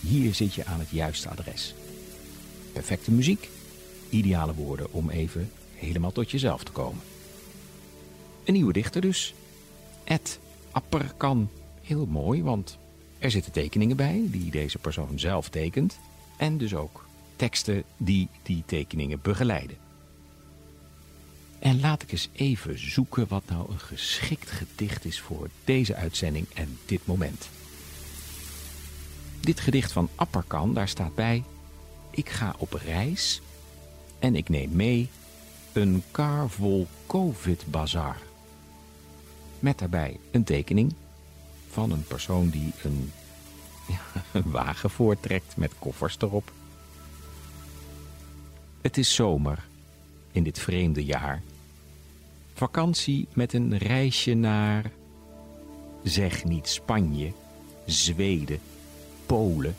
Hier 0.00 0.34
zit 0.34 0.54
je 0.54 0.64
aan 0.64 0.78
het 0.78 0.90
juiste 0.90 1.28
adres. 1.28 1.74
Perfecte 2.72 3.10
muziek, 3.10 3.48
ideale 4.08 4.54
woorden 4.54 4.92
om 4.92 5.10
even 5.10 5.50
helemaal 5.74 6.12
tot 6.12 6.30
jezelf 6.30 6.64
te 6.64 6.72
komen. 6.72 7.02
Een 8.44 8.52
nieuwe 8.52 8.72
dichter 8.72 9.00
dus. 9.00 9.34
Ed 10.04 10.38
Apperkan. 10.70 11.50
Heel 11.82 12.06
mooi, 12.06 12.42
want 12.42 12.78
er 13.18 13.30
zitten 13.30 13.52
tekeningen 13.52 13.96
bij 13.96 14.22
die 14.24 14.50
deze 14.50 14.78
persoon 14.78 15.18
zelf 15.18 15.48
tekent. 15.48 15.98
En 16.36 16.58
dus 16.58 16.74
ook 16.74 17.04
teksten 17.36 17.82
die 17.96 18.28
die 18.42 18.62
tekeningen 18.66 19.20
begeleiden. 19.22 19.87
En 21.58 21.80
laat 21.80 22.02
ik 22.02 22.12
eens 22.12 22.28
even 22.32 22.90
zoeken 22.90 23.28
wat 23.28 23.42
nou 23.48 23.72
een 23.72 23.78
geschikt 23.80 24.50
gedicht 24.50 25.04
is 25.04 25.20
voor 25.20 25.48
deze 25.64 25.94
uitzending 25.94 26.46
en 26.54 26.78
dit 26.86 27.06
moment. 27.06 27.48
Dit 29.40 29.60
gedicht 29.60 29.92
van 29.92 30.08
Apperkan, 30.14 30.74
daar 30.74 30.88
staat 30.88 31.14
bij... 31.14 31.44
Ik 32.10 32.28
ga 32.28 32.54
op 32.58 32.72
reis 32.72 33.40
en 34.18 34.36
ik 34.36 34.48
neem 34.48 34.76
mee 34.76 35.08
een 35.72 36.02
kar 36.10 36.50
vol 36.50 36.86
COVID-bazar. 37.06 38.16
Met 39.58 39.78
daarbij 39.78 40.20
een 40.30 40.44
tekening 40.44 40.94
van 41.70 41.90
een 41.90 42.04
persoon 42.04 42.48
die 42.48 42.72
een, 42.82 43.12
ja, 44.32 44.42
wagen 44.44 44.90
voortrekt 44.90 45.56
met 45.56 45.72
koffers 45.78 46.16
erop. 46.18 46.52
Het 48.80 48.98
is 48.98 49.14
zomer 49.14 49.67
in 50.32 50.42
dit 50.42 50.58
vreemde 50.58 51.04
jaar. 51.04 51.42
Vakantie 52.54 53.28
met 53.32 53.52
een 53.52 53.78
reisje 53.78 54.34
naar, 54.34 54.90
zeg 56.02 56.44
niet 56.44 56.68
Spanje, 56.68 57.32
Zweden, 57.86 58.58
Polen, 59.26 59.76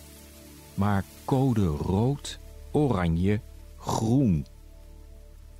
maar 0.73 1.03
code 1.25 1.65
rood, 1.65 2.39
oranje, 2.71 3.39
groen. 3.77 4.45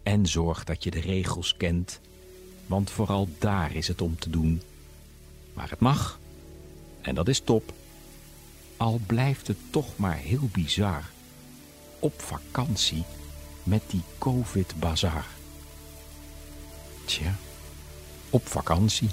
En 0.04 0.26
zorg 0.26 0.64
dat 0.64 0.84
je 0.84 0.92
de 0.92 1.00
regels 1.00 1.58
kent, 1.58 2.00
want 2.68 2.92
vooral 2.92 3.28
daar 3.40 3.76
is 3.76 3.88
het 3.88 4.02
om 4.02 4.20
te 4.20 4.30
doen. 4.30 4.62
Maar 5.54 5.70
het 5.70 5.80
mag, 5.80 6.20
en 7.02 7.16
dat 7.16 7.28
is 7.28 7.40
top. 7.40 7.74
Al 8.78 9.00
blijft 9.06 9.48
het 9.48 9.58
toch 9.70 9.98
maar 9.98 10.18
heel 10.18 10.50
bizar. 10.52 11.04
Op 12.00 12.22
vakantie 12.22 13.04
met 13.70 13.82
die 13.88 14.02
COVID-bazar. 14.18 15.26
Tja, 17.06 17.36
op 18.30 18.48
vakantie. 18.48 19.10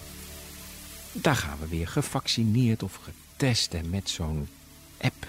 Daar 1.13 1.37
gaan 1.37 1.59
we 1.59 1.69
weer 1.69 1.89
gevaccineerd 1.89 2.83
of 2.83 3.01
getest 3.03 3.75
en 3.75 3.91
met 3.91 4.11
zo'n 4.11 4.49
app 5.01 5.27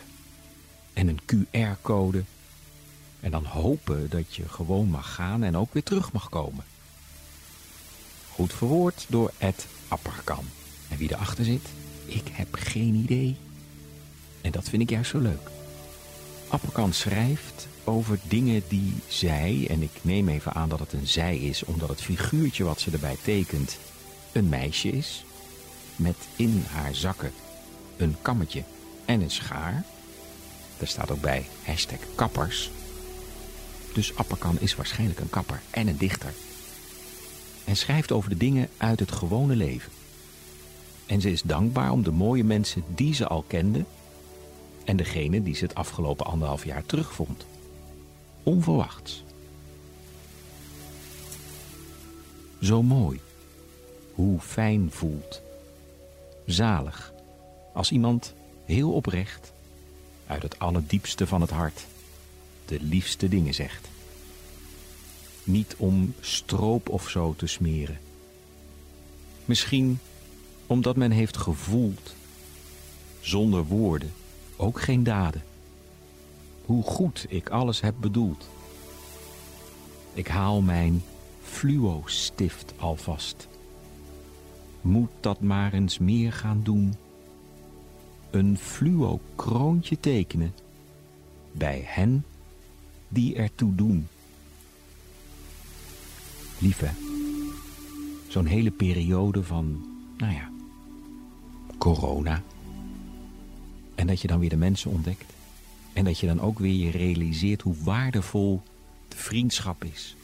en 0.94 1.08
een 1.08 1.20
QR-code. 1.26 2.24
En 3.20 3.32
dan 3.32 3.46
hopen 3.46 4.10
dat 4.10 4.36
je 4.36 4.50
gewoon 4.50 4.88
mag 4.88 5.14
gaan 5.14 5.44
en 5.44 5.58
ook 5.58 5.74
weer 5.74 5.84
terug 5.84 6.12
mag 6.12 6.30
komen. 6.30 6.64
Goed 8.32 8.54
verwoord 8.54 9.06
door 9.10 9.32
Ed 9.38 9.68
Apperkan. 9.88 10.46
En 10.90 10.98
wie 10.98 11.12
erachter 11.12 11.46
zit, 11.46 11.68
ik 12.06 12.28
heb 12.32 12.48
geen 12.52 12.96
idee. 12.96 13.38
En 14.42 14.52
dat 14.52 14.70
vind 14.70 14.82
ik 14.82 14.90
juist 14.90 15.10
zo 15.12 15.20
leuk. 15.20 15.57
Apperkan 16.48 16.94
schrijft 16.94 17.68
over 17.84 18.20
dingen 18.28 18.64
die 18.68 18.94
zij, 19.08 19.68
en 19.70 19.82
ik 19.82 19.92
neem 20.02 20.30
even 20.30 20.54
aan 20.54 20.70
dat 20.70 20.80
het 20.80 20.94
een 20.94 21.08
zij 21.08 21.38
is, 21.38 21.64
omdat 21.64 21.90
het 21.90 22.02
figuurtje 22.02 22.64
wat 22.64 22.80
ze 22.80 22.92
erbij 22.92 23.18
tekent 23.24 23.78
een 24.32 24.50
meisje 24.50 24.90
is, 24.90 25.26
met 25.96 26.16
in 26.36 26.64
haar 26.68 26.96
zakken 26.96 27.32
een 27.98 28.16
kammetje 28.22 28.64
en 29.06 29.22
een 29.22 29.32
schaar. 29.32 29.84
Er 30.80 30.88
staat 30.88 31.12
ook 31.12 31.22
bij 31.22 31.46
hashtag 31.64 32.00
kappers. 32.16 32.70
Dus 33.94 34.16
Apperkan 34.16 34.60
is 34.60 34.76
waarschijnlijk 34.76 35.20
een 35.20 35.30
kapper 35.30 35.62
en 35.70 35.88
een 35.88 35.98
dichter. 35.98 36.34
En 37.66 37.78
schrijft 37.78 38.12
over 38.12 38.30
de 38.30 38.38
dingen 38.38 38.70
uit 38.78 39.00
het 39.00 39.12
gewone 39.12 39.56
leven. 39.56 39.92
En 41.06 41.22
ze 41.22 41.32
is 41.32 41.42
dankbaar 41.42 41.92
om 41.92 42.04
de 42.04 42.12
mooie 42.12 42.44
mensen 42.44 42.84
die 42.88 43.14
ze 43.14 43.28
al 43.28 43.44
kende 43.48 43.86
en 44.88 44.98
degene 44.98 45.44
die 45.44 45.56
ze 45.56 45.64
het 45.64 45.76
afgelopen 45.76 46.26
anderhalf 46.26 46.66
jaar 46.66 46.86
terugvond. 46.86 47.46
onverwachts. 48.44 49.24
Zo 52.62 52.84
mooi, 52.84 53.20
hoe 54.14 54.40
fijn 54.40 54.92
voelt. 54.92 55.42
Zalig, 56.46 57.14
als 57.74 57.92
iemand 57.92 58.34
heel 58.66 58.94
oprecht, 58.94 59.52
uit 60.28 60.42
het 60.42 60.60
allerdiepste 60.60 61.28
van 61.28 61.42
het 61.42 61.50
hart, 61.50 61.86
de 62.66 62.80
liefste 62.82 63.30
dingen 63.30 63.54
zegt. 63.54 63.88
Niet 65.44 65.76
om 65.78 66.14
stroop 66.20 66.90
of 66.90 67.10
zo 67.10 67.34
te 67.38 67.48
smeren. 67.48 68.00
Misschien 69.46 70.00
omdat 70.68 70.96
men 70.96 71.12
heeft 71.12 71.38
gevoeld, 71.38 72.16
zonder 73.20 73.66
woorden, 73.66 74.14
ook 74.58 74.82
geen 74.82 75.04
daden. 75.04 75.44
Hoe 76.66 76.84
goed 76.84 77.26
ik 77.30 77.50
alles 77.50 77.82
heb 77.82 77.96
bedoeld. 78.00 78.50
Ik 80.14 80.28
haal 80.28 80.62
mijn 80.62 81.04
fluo-stift 81.42 82.74
alvast. 82.78 83.48
Moet 84.82 85.12
dat 85.20 85.42
maar 85.42 85.74
eens 85.74 85.98
meer 85.98 86.34
gaan 86.34 86.62
doen. 86.64 86.96
Een 88.32 88.58
fluo-kroontje 88.58 90.00
tekenen 90.00 90.54
bij 91.52 91.84
hen 91.86 92.26
die 93.08 93.36
ertoe 93.36 93.76
doen. 93.76 94.08
Lieve, 96.60 96.90
zo'n 98.28 98.46
hele 98.46 98.72
periode 98.72 99.44
van, 99.44 99.86
nou 100.18 100.34
ja, 100.34 100.50
corona. 101.78 102.42
En 103.98 104.08
dat 104.08 104.22
je 104.22 104.28
dan 104.28 104.40
weer 104.40 104.50
de 104.50 104.58
mensen 104.58 104.92
ontdekt. 104.92 105.34
En 105.94 106.04
dat 106.04 106.20
je 106.20 106.28
dan 106.28 106.42
ook 106.42 106.60
weer 106.60 106.86
je 106.86 106.92
realiseert 106.92 107.62
hoe 107.62 107.76
waardevol 107.84 108.62
de 109.08 109.18
vriendschap 109.18 109.84
is. 109.84 110.16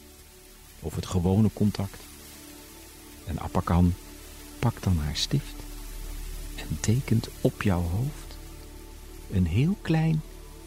Of 0.80 0.94
het 0.94 1.06
gewone 1.06 1.50
contact. 1.52 2.00
En 3.26 3.38
Appakan 3.38 3.94
pakt 4.58 4.84
dan 4.84 4.98
haar 4.98 5.16
stift 5.16 5.54
en 6.56 6.80
tekent 6.80 7.28
op 7.40 7.62
jouw 7.62 7.82
hoofd 7.82 8.36
een 9.32 9.46
heel 9.46 9.76
klein, 9.82 10.22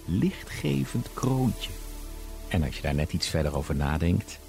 lichtgevend 0.05 1.07
kroontje. 1.13 1.71
En 2.47 2.63
als 2.63 2.75
je 2.75 2.81
daar 2.81 2.95
net 2.95 3.13
iets 3.13 3.27
verder 3.27 3.55
over 3.55 3.75
nadenkt, 3.75 4.39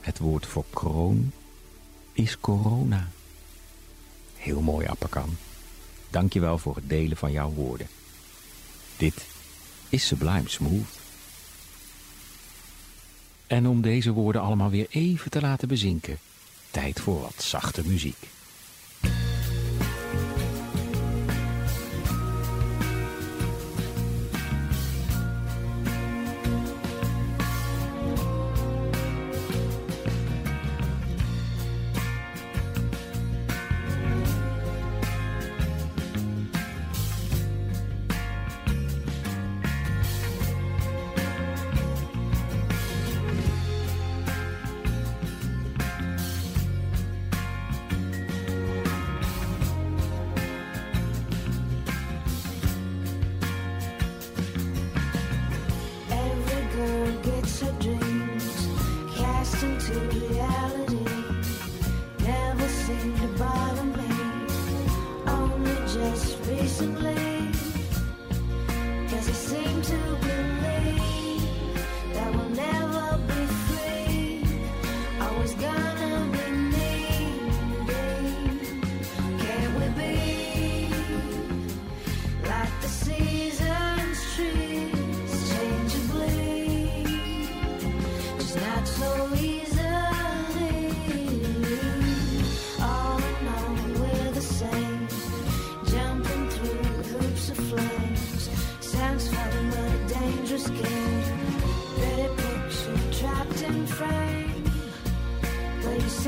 het 0.00 0.18
woord 0.18 0.46
voor 0.46 0.64
kroon 0.70 1.32
is 2.12 2.40
corona. 2.40 3.08
Heel 4.36 4.60
mooi, 4.60 4.86
Appakan. 4.86 5.36
Dank 6.10 6.32
je 6.32 6.40
wel 6.40 6.58
voor 6.58 6.74
het 6.74 6.88
delen 6.88 7.16
van 7.16 7.32
jouw 7.32 7.50
woorden. 7.50 7.86
Dit 8.96 9.26
is 9.88 10.06
Sublime 10.06 10.48
Smooth. 10.48 10.98
En 13.46 13.66
om 13.66 13.80
deze 13.80 14.10
woorden 14.10 14.42
allemaal 14.42 14.70
weer 14.70 14.86
even 14.90 15.30
te 15.30 15.40
laten 15.40 15.68
bezinken, 15.68 16.18
tijd 16.70 17.00
voor 17.00 17.20
wat 17.20 17.42
zachte 17.42 17.82
muziek. 17.86 18.37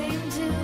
came 0.00 0.30
too. 0.30 0.59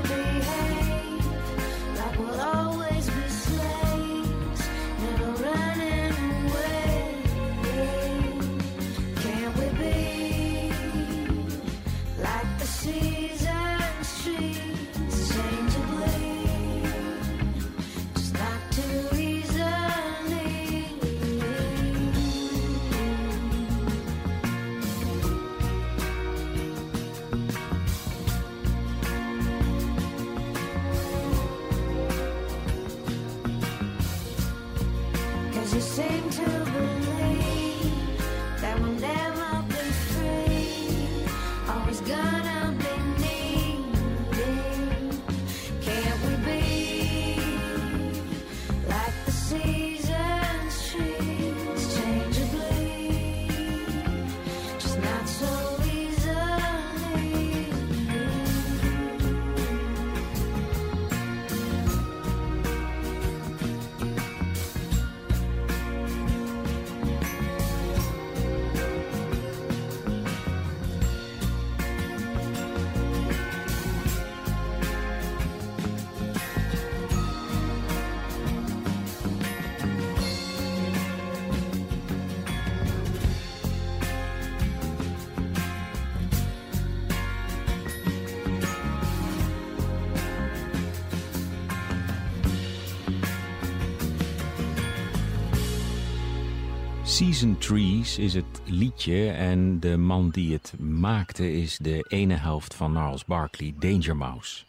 Season 97.17 97.59
Trees 97.59 98.19
is 98.19 98.35
het 98.35 98.61
liedje 98.65 99.31
en 99.31 99.81
de 99.81 99.97
man 99.97 100.31
die 100.31 100.53
het 100.53 100.75
maakte 100.79 101.53
is 101.53 101.79
de 101.79 102.05
ene 102.09 102.35
helft 102.35 102.75
van 102.75 102.91
Gnarls 102.91 103.25
Barkley, 103.25 103.75
Danger 103.79 104.17
Mouse. 104.17 104.65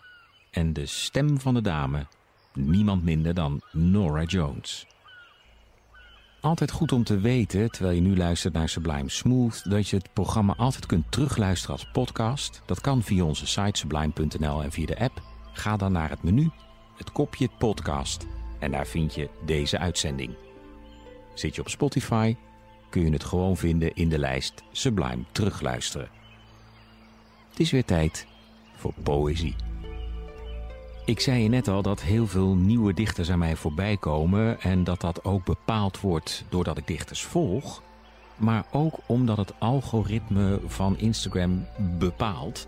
En 0.52 0.74
de 0.74 0.86
stem 0.86 1.40
van 1.40 1.54
de 1.54 1.62
dame, 1.62 2.06
niemand 2.54 3.04
minder 3.04 3.34
dan 3.34 3.62
Nora 3.72 4.24
Jones. 4.24 4.88
altijd 6.42 6.72
goed 6.72 6.92
om 6.92 7.04
te 7.04 7.20
weten, 7.20 7.72
terwijl 7.72 7.96
je 7.96 8.02
nu 8.02 8.18
luistert 8.18 8.54
naar 8.54 8.70
Sublime 8.70 9.10
Smooth, 9.10 9.70
dat 9.70 9.90
je 9.90 9.96
het 9.96 10.14
programma 10.14 10.54
altijd 10.58 10.86
kunt 10.86 11.12
terugluisteren 11.12 11.76
als 11.76 11.90
podcast. 11.92 12.62
Dat 12.66 12.82
kan 12.82 13.04
via 13.04 13.24
onze 13.24 13.48
site 13.48 13.80
sublime.nl 13.80 14.64
en 14.64 14.72
via 14.72 14.86
de 14.86 15.00
app. 15.00 15.22
Ga 15.54 15.78
dan 15.78 15.92
naar 15.92 16.10
het 16.10 16.24
menu, 16.24 16.50
het 16.98 17.12
kopje 17.12 17.50
podcast 17.58 18.26
en 18.60 18.72
daar 18.72 18.88
vind 18.88 19.16
je 19.16 19.30
deze 19.46 19.78
uitzending. 19.78 20.47
Zit 21.40 21.56
je 21.56 21.62
op 21.62 21.70
Spotify, 21.70 22.36
kun 22.90 23.06
je 23.06 23.12
het 23.12 23.24
gewoon 23.24 23.58
vinden 23.58 23.96
in 23.96 24.10
de 24.10 24.20
lijst 24.20 24.64
Sublime 24.72 25.24
terugluisteren. 25.32 26.10
Het 27.50 27.60
is 27.60 27.72
weer 27.72 27.86
tijd 27.86 28.28
voor 28.76 28.94
poëzie. 29.04 29.56
Ik 31.06 31.20
zei 31.20 31.44
je 31.44 31.50
net 31.50 31.68
al 31.68 31.82
dat 31.82 32.02
heel 32.02 32.28
veel 32.28 32.56
nieuwe 32.56 32.94
dichters 32.94 33.32
aan 33.32 33.40
mij 33.40 33.56
voorbij 33.56 33.98
komen 33.98 34.62
en 34.62 34.84
dat 34.84 35.02
dat 35.02 35.24
ook 35.24 35.46
bepaald 35.46 36.00
wordt 36.00 36.46
doordat 36.50 36.78
ik 36.78 36.88
dichters 36.88 37.24
volg, 37.24 37.82
maar 38.36 38.66
ook 38.72 39.00
omdat 39.06 39.38
het 39.38 39.60
algoritme 39.60 40.60
van 40.66 40.98
Instagram 40.98 41.68
bepaalt 41.98 42.68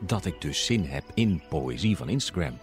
dat 0.00 0.24
ik 0.24 0.40
dus 0.40 0.64
zin 0.64 0.84
heb 0.84 1.04
in 1.14 1.42
poëzie 1.48 1.96
van 1.96 2.08
Instagram. 2.08 2.58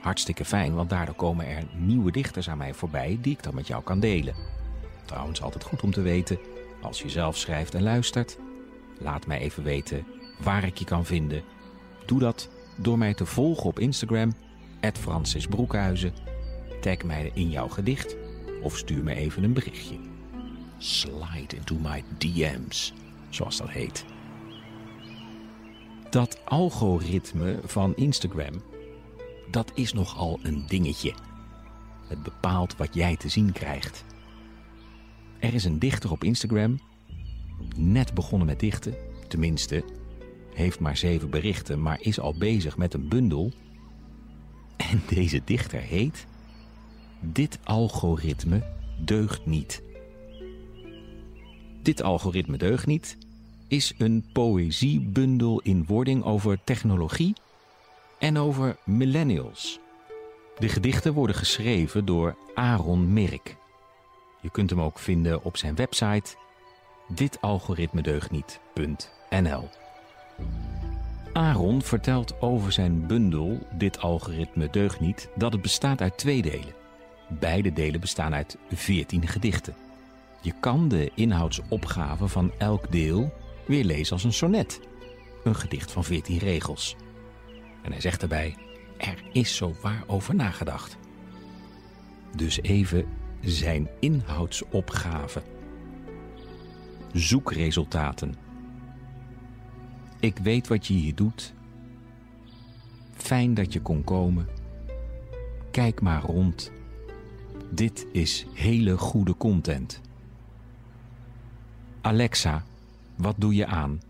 Hartstikke 0.00 0.44
fijn, 0.44 0.74
want 0.74 0.90
daardoor 0.90 1.14
komen 1.14 1.46
er 1.46 1.64
nieuwe 1.76 2.12
dichters 2.12 2.48
aan 2.48 2.58
mij 2.58 2.74
voorbij 2.74 3.18
die 3.20 3.32
ik 3.32 3.42
dan 3.42 3.54
met 3.54 3.66
jou 3.66 3.82
kan 3.82 4.00
delen. 4.00 4.34
Trouwens, 5.04 5.42
altijd 5.42 5.64
goed 5.64 5.82
om 5.82 5.90
te 5.90 6.02
weten, 6.02 6.38
als 6.82 7.02
je 7.02 7.08
zelf 7.08 7.36
schrijft 7.36 7.74
en 7.74 7.82
luistert, 7.82 8.38
laat 8.98 9.26
mij 9.26 9.38
even 9.38 9.62
weten 9.62 10.06
waar 10.42 10.64
ik 10.64 10.78
je 10.78 10.84
kan 10.84 11.04
vinden. 11.04 11.42
Doe 12.06 12.18
dat 12.18 12.48
door 12.76 12.98
mij 12.98 13.14
te 13.14 13.26
volgen 13.26 13.64
op 13.64 13.78
Instagram, 13.78 14.32
Francis 14.92 15.46
Broekhuizen. 15.46 16.12
Tag 16.80 17.02
mij 17.02 17.30
in 17.34 17.50
jouw 17.50 17.68
gedicht 17.68 18.16
of 18.62 18.76
stuur 18.76 19.04
me 19.04 19.14
even 19.14 19.44
een 19.44 19.52
berichtje. 19.52 19.96
Slide 20.78 21.56
into 21.56 21.74
my 21.74 22.04
DM's, 22.18 22.92
zoals 23.28 23.56
dat 23.56 23.70
heet. 23.70 24.04
Dat 26.10 26.40
algoritme 26.44 27.60
van 27.64 27.96
Instagram, 27.96 28.62
dat 29.50 29.72
is 29.74 29.92
nogal 29.92 30.38
een 30.42 30.64
dingetje. 30.66 31.14
Het 32.06 32.22
bepaalt 32.22 32.76
wat 32.76 32.94
jij 32.94 33.16
te 33.16 33.28
zien 33.28 33.52
krijgt. 33.52 34.04
Er 35.38 35.54
is 35.54 35.64
een 35.64 35.78
dichter 35.78 36.10
op 36.10 36.24
Instagram, 36.24 36.80
net 37.76 38.14
begonnen 38.14 38.46
met 38.46 38.60
dichten, 38.60 38.94
tenminste 39.28 39.84
heeft 40.54 40.80
maar 40.80 40.96
zeven 40.96 41.30
berichten, 41.30 41.82
maar 41.82 42.00
is 42.00 42.20
al 42.20 42.34
bezig 42.38 42.76
met 42.76 42.94
een 42.94 43.08
bundel. 43.08 43.52
En 44.76 45.02
deze 45.08 45.42
dichter 45.44 45.80
heet 45.80 46.26
Dit 47.20 47.58
algoritme 47.64 48.62
deugt 49.04 49.46
niet. 49.46 49.82
Dit 51.82 52.02
algoritme 52.02 52.56
deugt 52.56 52.86
niet 52.86 53.16
is 53.68 53.94
een 53.98 54.24
poëziebundel 54.32 55.60
in 55.60 55.84
wording 55.86 56.24
over 56.24 56.58
technologie 56.64 57.34
en 58.18 58.38
over 58.38 58.76
millennials. 58.84 59.80
De 60.58 60.68
gedichten 60.68 61.12
worden 61.12 61.36
geschreven 61.36 62.04
door 62.04 62.36
Aaron 62.54 63.12
Mirk. 63.12 63.56
Je 64.40 64.50
kunt 64.50 64.70
hem 64.70 64.80
ook 64.80 64.98
vinden 64.98 65.44
op 65.44 65.56
zijn 65.56 65.74
website 65.74 66.36
ditalgoritmedeugniet.nl. 67.08 69.68
Aaron 71.32 71.82
vertelt 71.82 72.40
over 72.40 72.72
zijn 72.72 73.06
bundel 73.06 73.58
Dit 73.72 74.00
algoritme 74.00 74.70
deugt 74.70 75.00
niet 75.00 75.28
dat 75.34 75.52
het 75.52 75.62
bestaat 75.62 76.00
uit 76.00 76.18
twee 76.18 76.42
delen. 76.42 76.74
Beide 77.28 77.72
delen 77.72 78.00
bestaan 78.00 78.34
uit 78.34 78.58
14 78.72 79.26
gedichten. 79.26 79.74
Je 80.40 80.52
kan 80.60 80.88
de 80.88 81.10
inhoudsopgave 81.14 82.28
van 82.28 82.52
elk 82.58 82.92
deel 82.92 83.32
weer 83.66 83.84
lezen 83.84 84.12
als 84.12 84.24
een 84.24 84.32
sonnet. 84.32 84.80
Een 85.44 85.54
gedicht 85.54 85.92
van 85.92 86.04
14 86.04 86.38
regels. 86.38 86.96
En 87.88 87.94
hij 87.94 88.02
zegt 88.02 88.22
erbij, 88.22 88.56
er 88.96 89.22
is 89.32 89.56
zo 89.56 89.74
waar 89.82 90.04
over 90.06 90.34
nagedacht. 90.34 90.96
Dus 92.36 92.62
even 92.62 93.04
zijn 93.40 93.88
inhoudsopgave. 94.00 95.42
Zoekresultaten 97.12 98.34
ik 100.20 100.38
weet 100.38 100.68
wat 100.68 100.86
je 100.86 100.94
hier 100.94 101.14
doet. 101.14 101.54
Fijn 103.14 103.54
dat 103.54 103.72
je 103.72 103.80
kon 103.80 104.04
komen. 104.04 104.48
Kijk 105.70 106.00
maar 106.00 106.22
rond. 106.22 106.72
Dit 107.70 108.06
is 108.12 108.46
hele 108.54 108.96
goede 108.96 109.36
content. 109.36 110.00
Alexa, 112.00 112.64
wat 113.16 113.34
doe 113.38 113.54
je 113.54 113.66
aan? 113.66 114.00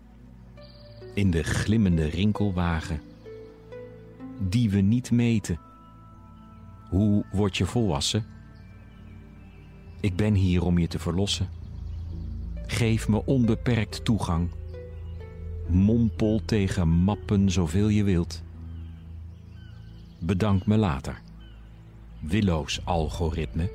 In 1.13 1.31
de 1.31 1.43
glimmende 1.43 2.05
rinkelwagen. 2.05 3.01
Die 4.39 4.69
we 4.69 4.81
niet 4.81 5.11
meten. 5.11 5.59
Hoe 6.89 7.25
word 7.31 7.57
je 7.57 7.65
volwassen? 7.65 8.25
Ik 9.99 10.15
ben 10.15 10.33
hier 10.33 10.63
om 10.63 10.77
je 10.77 10.87
te 10.87 10.99
verlossen. 10.99 11.49
Geef 12.67 13.07
me 13.07 13.25
onbeperkt 13.25 14.05
toegang 14.05 14.49
Mompel 15.69 16.41
tegen 16.45 16.87
mappen 16.89 17.51
zoveel 17.51 17.87
je 17.87 18.03
wilt. 18.03 18.43
Bedank 20.19 20.65
me 20.65 20.77
later. 20.77 21.21
Willows 22.19 22.85
algoritme. 22.85 23.71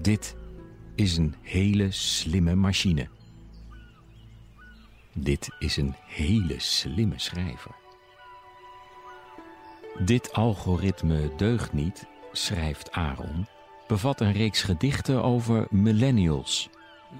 Dit 0.00 0.36
is 0.94 1.16
een 1.16 1.34
hele 1.42 1.90
slimme 1.90 2.54
machine. 2.54 3.08
Dit 5.12 5.48
is 5.58 5.76
een 5.76 5.94
hele 6.06 6.54
slimme 6.58 7.18
schrijver. 7.18 7.79
Dit 9.98 10.32
algoritme 10.32 11.32
deugt 11.36 11.72
niet, 11.72 12.06
schrijft 12.32 12.92
Aaron, 12.92 13.46
bevat 13.86 14.20
een 14.20 14.32
reeks 14.32 14.62
gedichten 14.62 15.22
over 15.22 15.66
millennials 15.70 16.70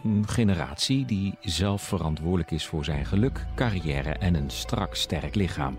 een 0.04 0.28
generatie 0.28 1.04
die 1.04 1.34
zelf 1.40 1.82
verantwoordelijk 1.82 2.50
is 2.50 2.66
voor 2.66 2.84
zijn 2.84 3.06
geluk, 3.06 3.46
carrière 3.54 4.12
en 4.12 4.34
een 4.34 4.50
strak 4.50 4.94
sterk 4.94 5.34
lichaam. 5.34 5.78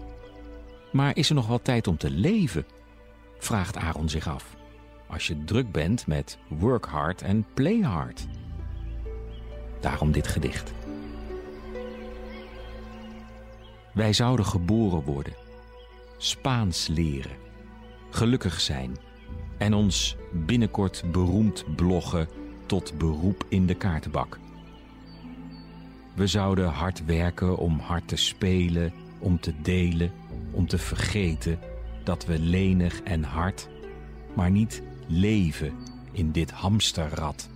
Maar 0.92 1.18
is 1.18 1.30
er 1.30 1.36
nog 1.36 1.48
wel 1.48 1.62
tijd 1.62 1.88
om 1.88 1.98
te 1.98 2.10
leven? 2.10 2.66
vraagt 3.38 3.78
Aaron 3.78 4.10
zich 4.10 4.28
af. 4.28 4.56
Als 5.08 5.28
je 5.28 5.44
druk 5.44 5.72
bent 5.72 6.08
met 6.08 6.38
work 6.48 6.86
hard 6.86 7.22
en 7.22 7.46
play 7.54 7.80
hard. 7.80 8.28
Daarom 9.80 10.12
dit 10.12 10.28
gedicht. 10.28 10.72
Wij 13.94 14.14
zouden 14.14 14.46
geboren 14.46 15.04
worden, 15.04 15.34
Spaans 16.24 16.88
leren, 16.88 17.38
gelukkig 18.10 18.62
zijn 18.62 18.98
en 19.58 19.74
ons 19.74 20.16
binnenkort 20.32 21.04
beroemd 21.12 21.76
bloggen 21.76 22.28
tot 22.66 22.98
beroep 22.98 23.46
in 23.50 23.66
de 23.66 23.74
kaartenbak. 23.74 24.40
We 26.16 26.28
zouden 26.28 26.68
hard 26.68 27.06
werken 27.06 27.58
om 27.58 27.80
hard 27.80 28.08
te 28.08 28.16
spelen, 28.16 28.94
om 29.20 29.40
te 29.40 29.54
delen, 29.62 30.12
om 30.52 30.68
te 30.68 30.78
vergeten 30.78 31.60
dat 32.04 32.26
we 32.26 32.40
lenig 32.40 33.02
en 33.02 33.24
hard, 33.24 33.68
maar 34.34 34.52
niet 34.52 34.84
leven 35.08 35.74
in 36.12 36.32
dit 36.32 36.52
hamsterrad. 36.52 37.50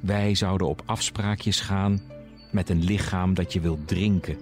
Wij 0.00 0.34
zouden 0.34 0.68
op 0.68 0.82
afspraakjes 0.86 1.60
gaan 1.60 2.00
met 2.52 2.68
een 2.68 2.84
lichaam 2.84 3.34
dat 3.34 3.52
je 3.52 3.60
wilt 3.60 3.88
drinken, 3.88 4.38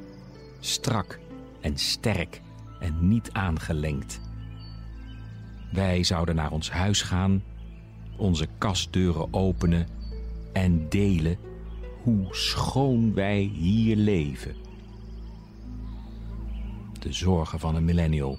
strak 0.60 1.18
en 1.60 1.78
sterk 1.78 2.40
en 2.80 3.08
niet 3.08 3.32
aangelengd. 3.32 4.20
Wij 5.72 6.04
zouden 6.04 6.34
naar 6.34 6.50
ons 6.50 6.70
huis 6.70 7.02
gaan 7.02 7.42
onze 8.18 8.48
kastdeuren 8.58 9.32
openen 9.34 9.86
en 10.52 10.88
delen 10.88 11.38
hoe 12.02 12.26
schoon 12.30 13.14
wij 13.14 13.40
hier 13.40 13.96
leven. 13.96 14.56
De 16.98 17.12
zorgen 17.12 17.58
van 17.58 17.74
een 17.74 17.84
millennial. 17.84 18.38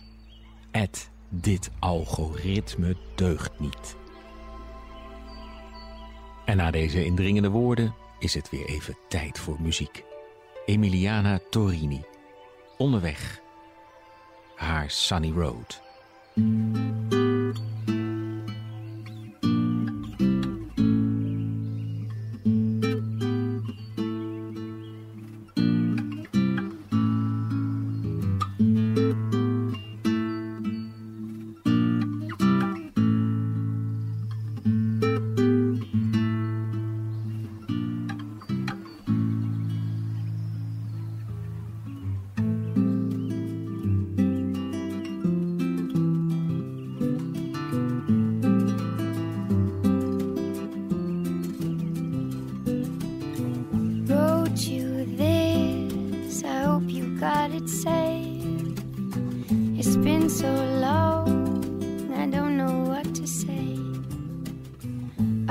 Ed, 0.72 1.12
dit 1.30 1.72
algoritme 1.80 2.98
deugt 3.16 3.60
niet. 3.60 3.96
En 6.46 6.58
na 6.58 6.72
deze 6.72 7.06
indringende 7.06 7.50
woorden 7.50 7.94
is 8.20 8.34
het 8.34 8.50
weer 8.50 8.66
even 8.66 8.98
tijd 9.10 9.40
voor 9.40 9.62
muziek. 9.62 10.04
Emiliana 10.66 11.40
Torini. 11.50 12.02
Onderweg. 12.80 13.42
Haar 14.56 14.90
Sunny 14.90 15.32
Road. 15.32 15.82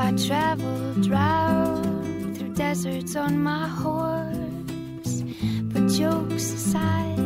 I 0.00 0.12
traveled 0.12 1.08
round 1.08 2.38
through 2.38 2.54
deserts 2.54 3.16
on 3.16 3.42
my 3.42 3.66
horse, 3.66 5.24
but 5.72 5.88
jokes 5.88 6.52
aside, 6.52 7.18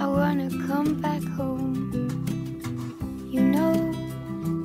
I 0.00 0.06
wanna 0.08 0.50
come 0.66 1.00
back 1.00 1.22
home. 1.22 1.76
You 3.30 3.40
know, 3.40 3.72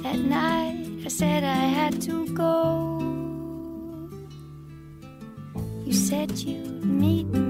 that 0.01 0.17
night 0.17 1.05
I 1.05 1.09
said 1.09 1.43
I 1.43 1.63
had 1.79 2.01
to 2.01 2.25
go. 2.33 2.97
You 5.85 5.93
said 5.93 6.31
you'd 6.39 6.83
meet 6.83 7.27
me 7.27 7.40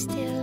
still 0.00 0.39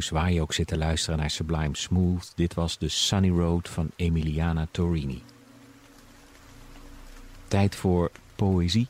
thuis, 0.00 0.22
waar 0.22 0.32
je 0.32 0.40
ook 0.40 0.52
zit 0.52 0.66
te 0.66 0.78
luisteren 0.78 1.18
naar 1.18 1.30
Sublime 1.30 1.76
Smooth. 1.76 2.32
Dit 2.34 2.54
was 2.54 2.78
de 2.78 2.88
Sunny 2.88 3.28
Road 3.28 3.68
van 3.68 3.90
Emiliana 3.96 4.66
Torini. 4.70 5.22
Tijd 7.48 7.74
voor 7.74 8.10
poëzie. 8.36 8.86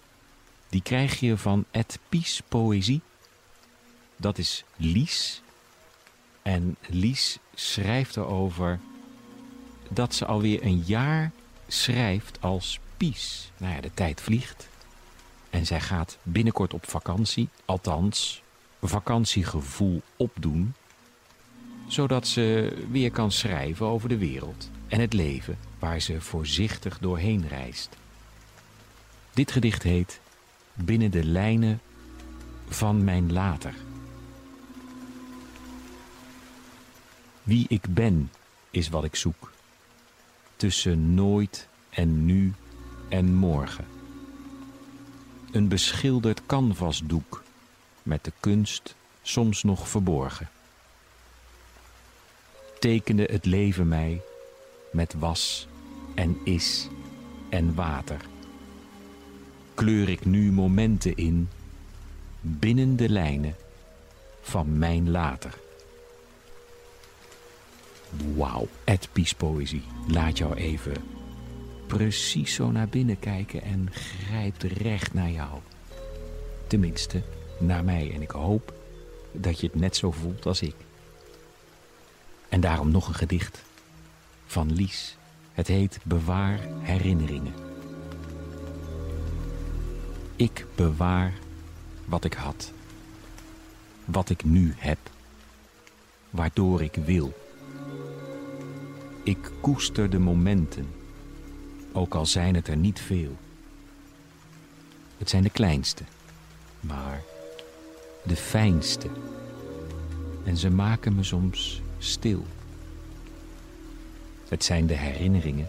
Die 0.69 0.83
krijg 0.83 1.21
je 1.21 1.37
van 1.37 1.65
Ed 1.71 1.99
Pies 2.09 2.43
Poëzie. 2.49 3.01
Dat 4.17 4.39
is 4.39 4.65
Lies. 4.77 5.43
En 6.43 6.77
Lies 6.89 7.39
schrijft 7.55 8.17
erover 8.17 8.81
dat 9.89 10.15
ze 10.15 10.27
alweer 10.27 10.65
een 10.65 10.83
jaar 10.87 11.31
schrijft 11.69 12.41
als 12.41 12.81
Pies. 12.97 13.51
Nou 13.57 13.75
ja, 13.75 13.81
de 13.81 13.95
tijd 13.95 14.21
vliegt. 14.21 14.69
En 15.51 15.67
zij 15.67 15.81
gaat 15.81 16.19
binnenkort 16.23 16.75
op 16.75 16.89
vakantie. 16.89 17.49
Althans, 17.65 18.43
vakantiegevoel 18.81 20.03
opdoen. 20.17 20.75
Zodat 21.91 22.27
ze 22.27 22.77
weer 22.91 23.11
kan 23.11 23.33
schrijven 23.33 23.87
over 23.87 24.09
de 24.09 24.19
wereld 24.19 24.71
en 24.89 25.01
het 25.01 25.13
leven 25.13 25.59
waar 25.79 26.01
ze 26.01 26.21
voorzichtig 26.21 26.99
doorheen 26.99 27.49
reist. 27.49 27.97
Dit 29.35 29.53
gedicht 29.53 29.83
heet 29.83 30.21
Binnen 30.75 31.11
de 31.11 31.25
lijnen 31.25 31.81
van 32.69 33.05
mijn 33.05 33.33
later. 33.33 33.75
Wie 37.43 37.67
ik 37.69 37.95
ben 37.95 38.31
is 38.71 38.89
wat 38.89 39.05
ik 39.05 39.17
zoek. 39.17 39.53
Tussen 40.57 41.15
nooit 41.15 41.69
en 41.91 42.25
nu 42.25 42.53
en 43.09 43.35
morgen. 43.35 43.87
Een 45.53 45.69
beschilderd 45.69 46.47
canvasdoek 46.47 47.43
met 48.03 48.25
de 48.25 48.33
kunst 48.41 48.95
soms 49.23 49.63
nog 49.63 49.89
verborgen. 49.89 50.49
Tekende 52.81 53.29
het 53.31 53.45
leven 53.45 53.89
mij 53.89 54.21
met 54.93 55.15
was 55.19 55.69
en 56.15 56.39
is 56.45 56.89
en 57.49 57.75
water. 57.75 58.21
Kleur 59.75 60.09
ik 60.09 60.25
nu 60.25 60.53
momenten 60.53 61.17
in 61.17 61.49
binnen 62.41 62.97
de 62.97 63.09
lijnen 63.09 63.55
van 64.41 64.79
mijn 64.79 65.11
later. 65.11 65.59
Wauw, 68.37 68.69
Ed 68.85 69.09
Pies 69.13 69.35
Poëzie. 69.35 69.83
Laat 70.09 70.39
jou 70.39 70.55
even 70.55 70.95
precies 71.87 72.55
zo 72.55 72.71
naar 72.71 72.89
binnen 72.89 73.19
kijken 73.19 73.63
en 73.63 73.89
grijpt 73.93 74.63
recht 74.63 75.15
naar 75.15 75.31
jou. 75.31 75.59
Tenminste, 76.67 77.23
naar 77.59 77.85
mij. 77.85 78.13
En 78.15 78.23
ik 78.23 78.31
hoop 78.31 78.75
dat 79.33 79.61
je 79.61 79.67
het 79.67 79.81
net 79.81 79.97
zo 79.97 80.11
voelt 80.11 80.47
als 80.47 80.63
ik. 80.63 80.75
En 82.51 82.61
daarom 82.61 82.91
nog 82.91 83.09
een 83.09 83.15
gedicht 83.15 83.63
van 84.47 84.73
Lies. 84.73 85.17
Het 85.53 85.67
heet 85.67 85.99
Bewaar 86.03 86.59
herinneringen. 86.81 87.55
Ik 90.37 90.67
bewaar 90.75 91.33
wat 92.05 92.25
ik 92.25 92.33
had. 92.33 92.73
Wat 94.05 94.31
ik 94.31 94.45
nu 94.45 94.75
heb. 94.77 94.99
Waardoor 96.31 96.83
ik 96.83 96.95
wil. 96.95 97.33
Ik 99.23 99.51
koester 99.61 100.11
de 100.11 100.19
momenten. 100.19 100.89
Ook 101.93 102.15
al 102.15 102.27
zijn 102.27 102.55
het 102.55 102.69
er 102.69 102.77
niet 102.77 103.01
veel. 103.01 103.37
Het 105.19 105.31
zijn 105.31 105.43
de 105.43 105.51
kleinste. 105.51 106.03
Maar 106.81 107.23
de 108.23 108.37
fijnste. 108.37 109.09
En 110.45 110.57
ze 110.57 110.71
maken 110.71 111.15
me 111.15 111.23
soms 111.23 111.83
stil. 112.01 112.45
Het 114.49 114.65
zijn 114.65 114.87
de 114.87 114.95
herinneringen 114.95 115.69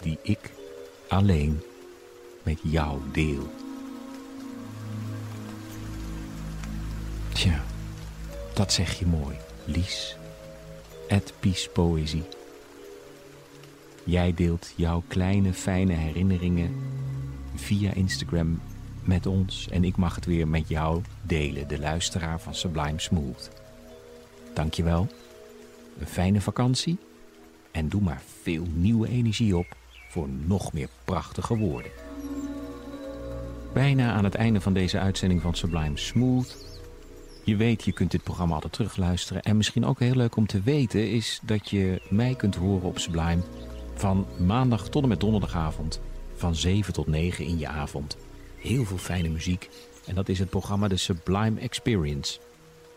die 0.00 0.18
ik 0.22 0.50
alleen 1.08 1.60
met 2.42 2.58
jou 2.62 3.00
deel. 3.12 3.50
Tja, 7.32 7.64
dat 8.54 8.72
zeg 8.72 8.98
je 8.98 9.06
mooi, 9.06 9.36
Lies. 9.64 10.16
Ed 11.08 11.32
Pies 11.40 11.68
Poëzie. 11.72 12.24
Jij 14.04 14.34
deelt 14.34 14.72
jouw 14.76 15.02
kleine 15.08 15.52
fijne 15.52 15.92
herinneringen 15.92 16.76
via 17.54 17.92
Instagram 17.92 18.60
met 19.02 19.26
ons 19.26 19.68
en 19.68 19.84
ik 19.84 19.96
mag 19.96 20.14
het 20.14 20.24
weer 20.24 20.48
met 20.48 20.68
jou 20.68 21.02
delen, 21.22 21.68
de 21.68 21.78
luisteraar 21.78 22.40
van 22.40 22.54
Sublime 22.54 23.00
Smooth. 23.00 23.50
Dankjewel, 24.56 25.06
een 25.98 26.06
fijne 26.06 26.40
vakantie 26.40 26.98
en 27.70 27.88
doe 27.88 28.00
maar 28.00 28.22
veel 28.42 28.64
nieuwe 28.74 29.08
energie 29.08 29.56
op 29.56 29.66
voor 30.08 30.28
nog 30.28 30.72
meer 30.72 30.88
prachtige 31.04 31.56
woorden. 31.56 31.90
Bijna 33.72 34.12
aan 34.12 34.24
het 34.24 34.34
einde 34.34 34.60
van 34.60 34.72
deze 34.72 34.98
uitzending 34.98 35.40
van 35.40 35.54
Sublime 35.54 35.96
Smooth. 35.96 36.56
Je 37.44 37.56
weet, 37.56 37.84
je 37.84 37.92
kunt 37.92 38.10
dit 38.10 38.22
programma 38.22 38.54
altijd 38.54 38.72
terugluisteren. 38.72 39.42
En 39.42 39.56
misschien 39.56 39.86
ook 39.86 39.98
heel 39.98 40.14
leuk 40.14 40.36
om 40.36 40.46
te 40.46 40.60
weten 40.60 41.10
is 41.10 41.40
dat 41.42 41.70
je 41.70 42.02
mij 42.08 42.34
kunt 42.34 42.54
horen 42.54 42.88
op 42.88 42.98
Sublime... 42.98 43.42
van 43.94 44.26
maandag 44.46 44.88
tot 44.88 45.02
en 45.02 45.08
met 45.08 45.20
donderdagavond 45.20 46.00
van 46.34 46.54
7 46.54 46.92
tot 46.92 47.06
9 47.06 47.44
in 47.44 47.58
je 47.58 47.68
avond. 47.68 48.16
Heel 48.56 48.84
veel 48.84 48.98
fijne 48.98 49.28
muziek. 49.28 49.70
En 50.06 50.14
dat 50.14 50.28
is 50.28 50.38
het 50.38 50.50
programma 50.50 50.88
The 50.88 50.96
Sublime 50.96 51.60
Experience. 51.60 52.38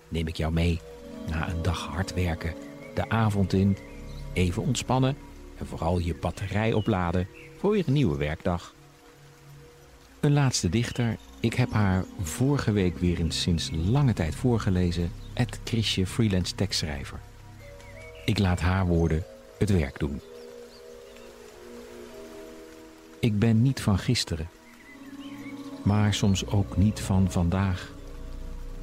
Neem 0.08 0.28
ik 0.28 0.36
jou 0.36 0.54
mee 0.54 0.80
na 1.28 1.50
een 1.50 1.62
dag 1.62 1.88
hard 1.88 2.14
werken, 2.14 2.54
de 2.94 3.10
avond 3.10 3.54
in, 3.54 3.78
even 4.34 4.62
ontspannen 4.64 5.18
en 5.58 5.68
vooral 5.68 6.00
je 6.00 6.16
batterij 6.16 6.74
opladen 6.74 7.28
voor 7.58 7.72
weer 7.72 7.84
een 7.88 7.94
nieuwe 7.94 8.18
werkdag. 8.18 8.74
Een 10.20 10.34
laatste 10.34 10.70
dichter. 10.70 11.18
Ik 11.40 11.54
heb 11.54 11.72
haar 11.72 12.06
vorige 12.22 12.72
week 12.72 12.98
weer 12.98 13.20
eens 13.20 13.42
sinds 13.42 13.70
lange 13.74 14.14
tijd 14.14 14.36
voorgelezen. 14.36 15.12
Het 15.34 15.60
Chrisje, 15.64 16.06
freelance 16.06 16.56
tekstschrijver. 16.56 17.20
Ik 18.26 18.40
laat 18.40 18.60
haar 18.60 18.86
woorden 18.86 19.24
het 19.58 19.70
werk 19.70 20.00
doen. 20.00 20.22
Ik 23.20 23.40
ben 23.40 23.62
niet 23.62 23.82
van 23.82 23.98
gisteren, 23.98 24.50
maar 25.84 26.14
soms 26.14 26.48
ook 26.48 26.78
niet 26.78 27.00
van 27.00 27.32
vandaag. 27.32 27.94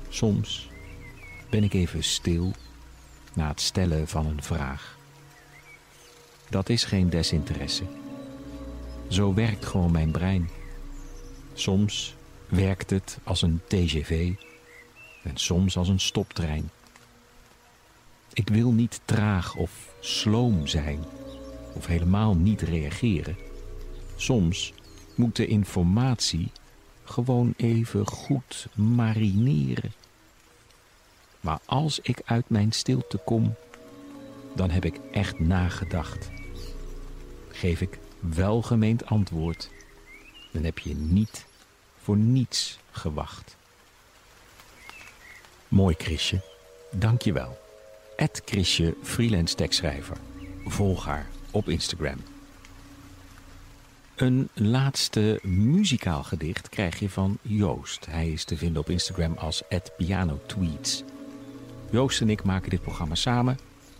Soms 0.08 0.68
ben 1.56 1.64
ik 1.64 1.74
even 1.74 2.04
stil 2.04 2.52
na 3.34 3.48
het 3.48 3.60
stellen 3.60 4.08
van 4.08 4.26
een 4.26 4.42
vraag. 4.42 4.98
Dat 6.50 6.68
is 6.68 6.84
geen 6.84 7.10
desinteresse. 7.10 7.84
Zo 9.08 9.34
werkt 9.34 9.64
gewoon 9.64 9.90
mijn 9.90 10.10
brein. 10.10 10.48
Soms 11.54 12.14
werkt 12.48 12.90
het 12.90 13.18
als 13.22 13.42
een 13.42 13.60
TGV 13.66 14.32
en 15.22 15.36
soms 15.36 15.76
als 15.76 15.88
een 15.88 16.00
stoptrein. 16.00 16.70
Ik 18.32 18.48
wil 18.48 18.72
niet 18.72 19.00
traag 19.04 19.54
of 19.54 19.94
sloom 20.00 20.66
zijn 20.66 21.04
of 21.72 21.86
helemaal 21.86 22.34
niet 22.34 22.60
reageren. 22.60 23.36
Soms 24.16 24.72
moet 25.14 25.36
de 25.36 25.46
informatie 25.46 26.50
gewoon 27.04 27.54
even 27.56 28.06
goed 28.06 28.66
marineren. 28.74 29.92
Maar 31.46 31.58
als 31.64 32.00
ik 32.00 32.20
uit 32.24 32.48
mijn 32.48 32.72
stilte 32.72 33.16
kom, 33.24 33.54
dan 34.54 34.70
heb 34.70 34.84
ik 34.84 35.00
echt 35.12 35.38
nagedacht. 35.38 36.30
Geef 37.50 37.80
ik 37.80 37.98
welgemeend 38.20 39.06
antwoord, 39.06 39.70
dan 40.52 40.64
heb 40.64 40.78
je 40.78 40.94
niet 40.94 41.46
voor 42.02 42.16
niets 42.16 42.78
gewacht. 42.90 43.56
Mooi 45.68 45.94
Chrisje, 45.98 46.40
dank 46.90 47.22
je 47.22 47.32
wel. 47.32 47.58
Ed 48.16 48.42
Chrisje, 48.44 48.94
freelance 49.02 49.54
tekstschrijver. 49.54 50.16
Volg 50.64 51.04
haar 51.04 51.26
op 51.50 51.68
Instagram. 51.68 52.18
Een 54.16 54.48
laatste 54.54 55.40
muzikaal 55.42 56.22
gedicht 56.22 56.68
krijg 56.68 56.98
je 56.98 57.10
van 57.10 57.38
Joost. 57.42 58.06
Hij 58.06 58.28
is 58.28 58.44
te 58.44 58.56
vinden 58.56 58.80
op 58.80 58.90
Instagram 58.90 59.34
als 59.36 59.62
@pianotweets. 59.96 61.04
Joost 61.90 62.20
en 62.20 62.30
ik 62.30 62.42
maken 62.44 62.70
dit 62.70 62.82
programma 62.82 63.14
samen. 63.14 63.58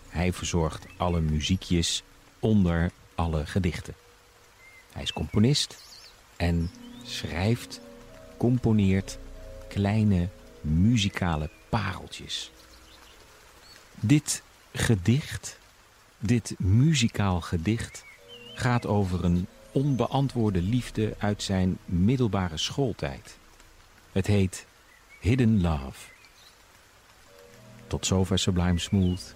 Hij 0.08 0.32
verzorgt 0.32 0.86
alle 0.96 1.20
muziekjes 1.20 2.02
onder 2.40 2.90
alle 3.14 3.46
gedichten. 3.46 3.94
Hij 4.92 5.02
is 5.02 5.12
componist 5.12 5.82
en 6.36 6.70
schrijft, 7.02 7.80
componeert 8.36 9.18
kleine 9.68 10.28
muzikale 10.60 11.50
pareltjes. 11.68 12.50
Dit 13.94 14.42
gedicht, 14.72 15.58
dit 16.18 16.54
muzikaal 16.58 17.40
gedicht, 17.40 18.04
gaat 18.54 18.86
over 18.86 19.24
een 19.24 19.46
onbeantwoorde 19.72 20.62
liefde 20.62 21.14
uit 21.18 21.42
zijn 21.42 21.78
middelbare 21.84 22.56
schooltijd. 22.56 23.38
Het 24.12 24.26
heet 24.26 24.66
Hidden 25.20 25.60
Love. 25.60 26.15
Tot 27.86 28.06
zover 28.06 28.38
Sublime 28.38 28.78
Smooth. 28.78 29.34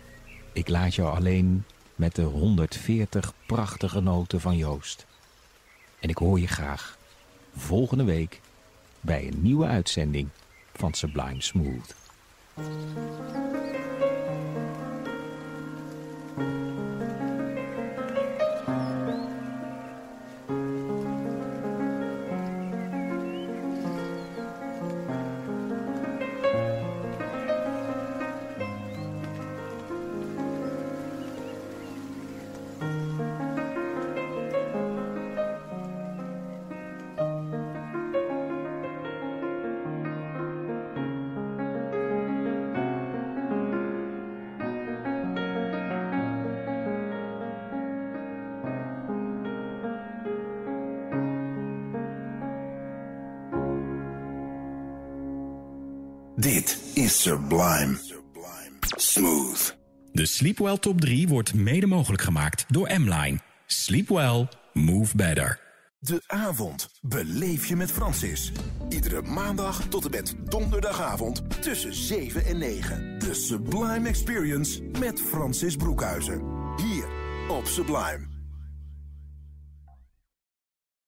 Ik 0.52 0.68
laat 0.68 0.94
jou 0.94 1.16
alleen 1.16 1.64
met 1.94 2.14
de 2.14 2.22
140 2.22 3.32
prachtige 3.46 4.00
noten 4.00 4.40
van 4.40 4.56
Joost. 4.56 5.06
En 6.00 6.08
ik 6.08 6.16
hoor 6.16 6.40
je 6.40 6.46
graag 6.46 6.98
volgende 7.56 8.04
week 8.04 8.40
bij 9.00 9.26
een 9.26 9.42
nieuwe 9.42 9.66
uitzending 9.66 10.28
van 10.74 10.94
Sublime 10.94 11.42
Smooth. 11.42 11.94
Sleepwell 60.40 60.78
Top 60.78 61.00
3 61.00 61.28
wordt 61.28 61.54
mede 61.54 61.86
mogelijk 61.86 62.22
gemaakt 62.22 62.64
door 62.68 62.90
M-Line. 63.00 63.38
Sleep 63.66 64.08
well, 64.08 64.48
move 64.72 65.16
better. 65.16 65.60
De 65.98 66.22
avond 66.26 66.90
beleef 67.02 67.66
je 67.66 67.76
met 67.76 67.92
Francis. 67.92 68.52
Iedere 68.88 69.22
maandag 69.22 69.82
tot 69.88 70.04
en 70.04 70.10
met 70.10 70.34
donderdagavond 70.44 71.62
tussen 71.62 71.94
7 71.94 72.44
en 72.44 72.58
9. 72.58 73.18
De 73.18 73.34
Sublime 73.34 74.08
Experience 74.08 74.82
met 74.82 75.20
Francis 75.20 75.76
Broekhuizen. 75.76 76.42
Hier 76.76 77.04
op 77.48 77.66
Sublime. 77.66 78.29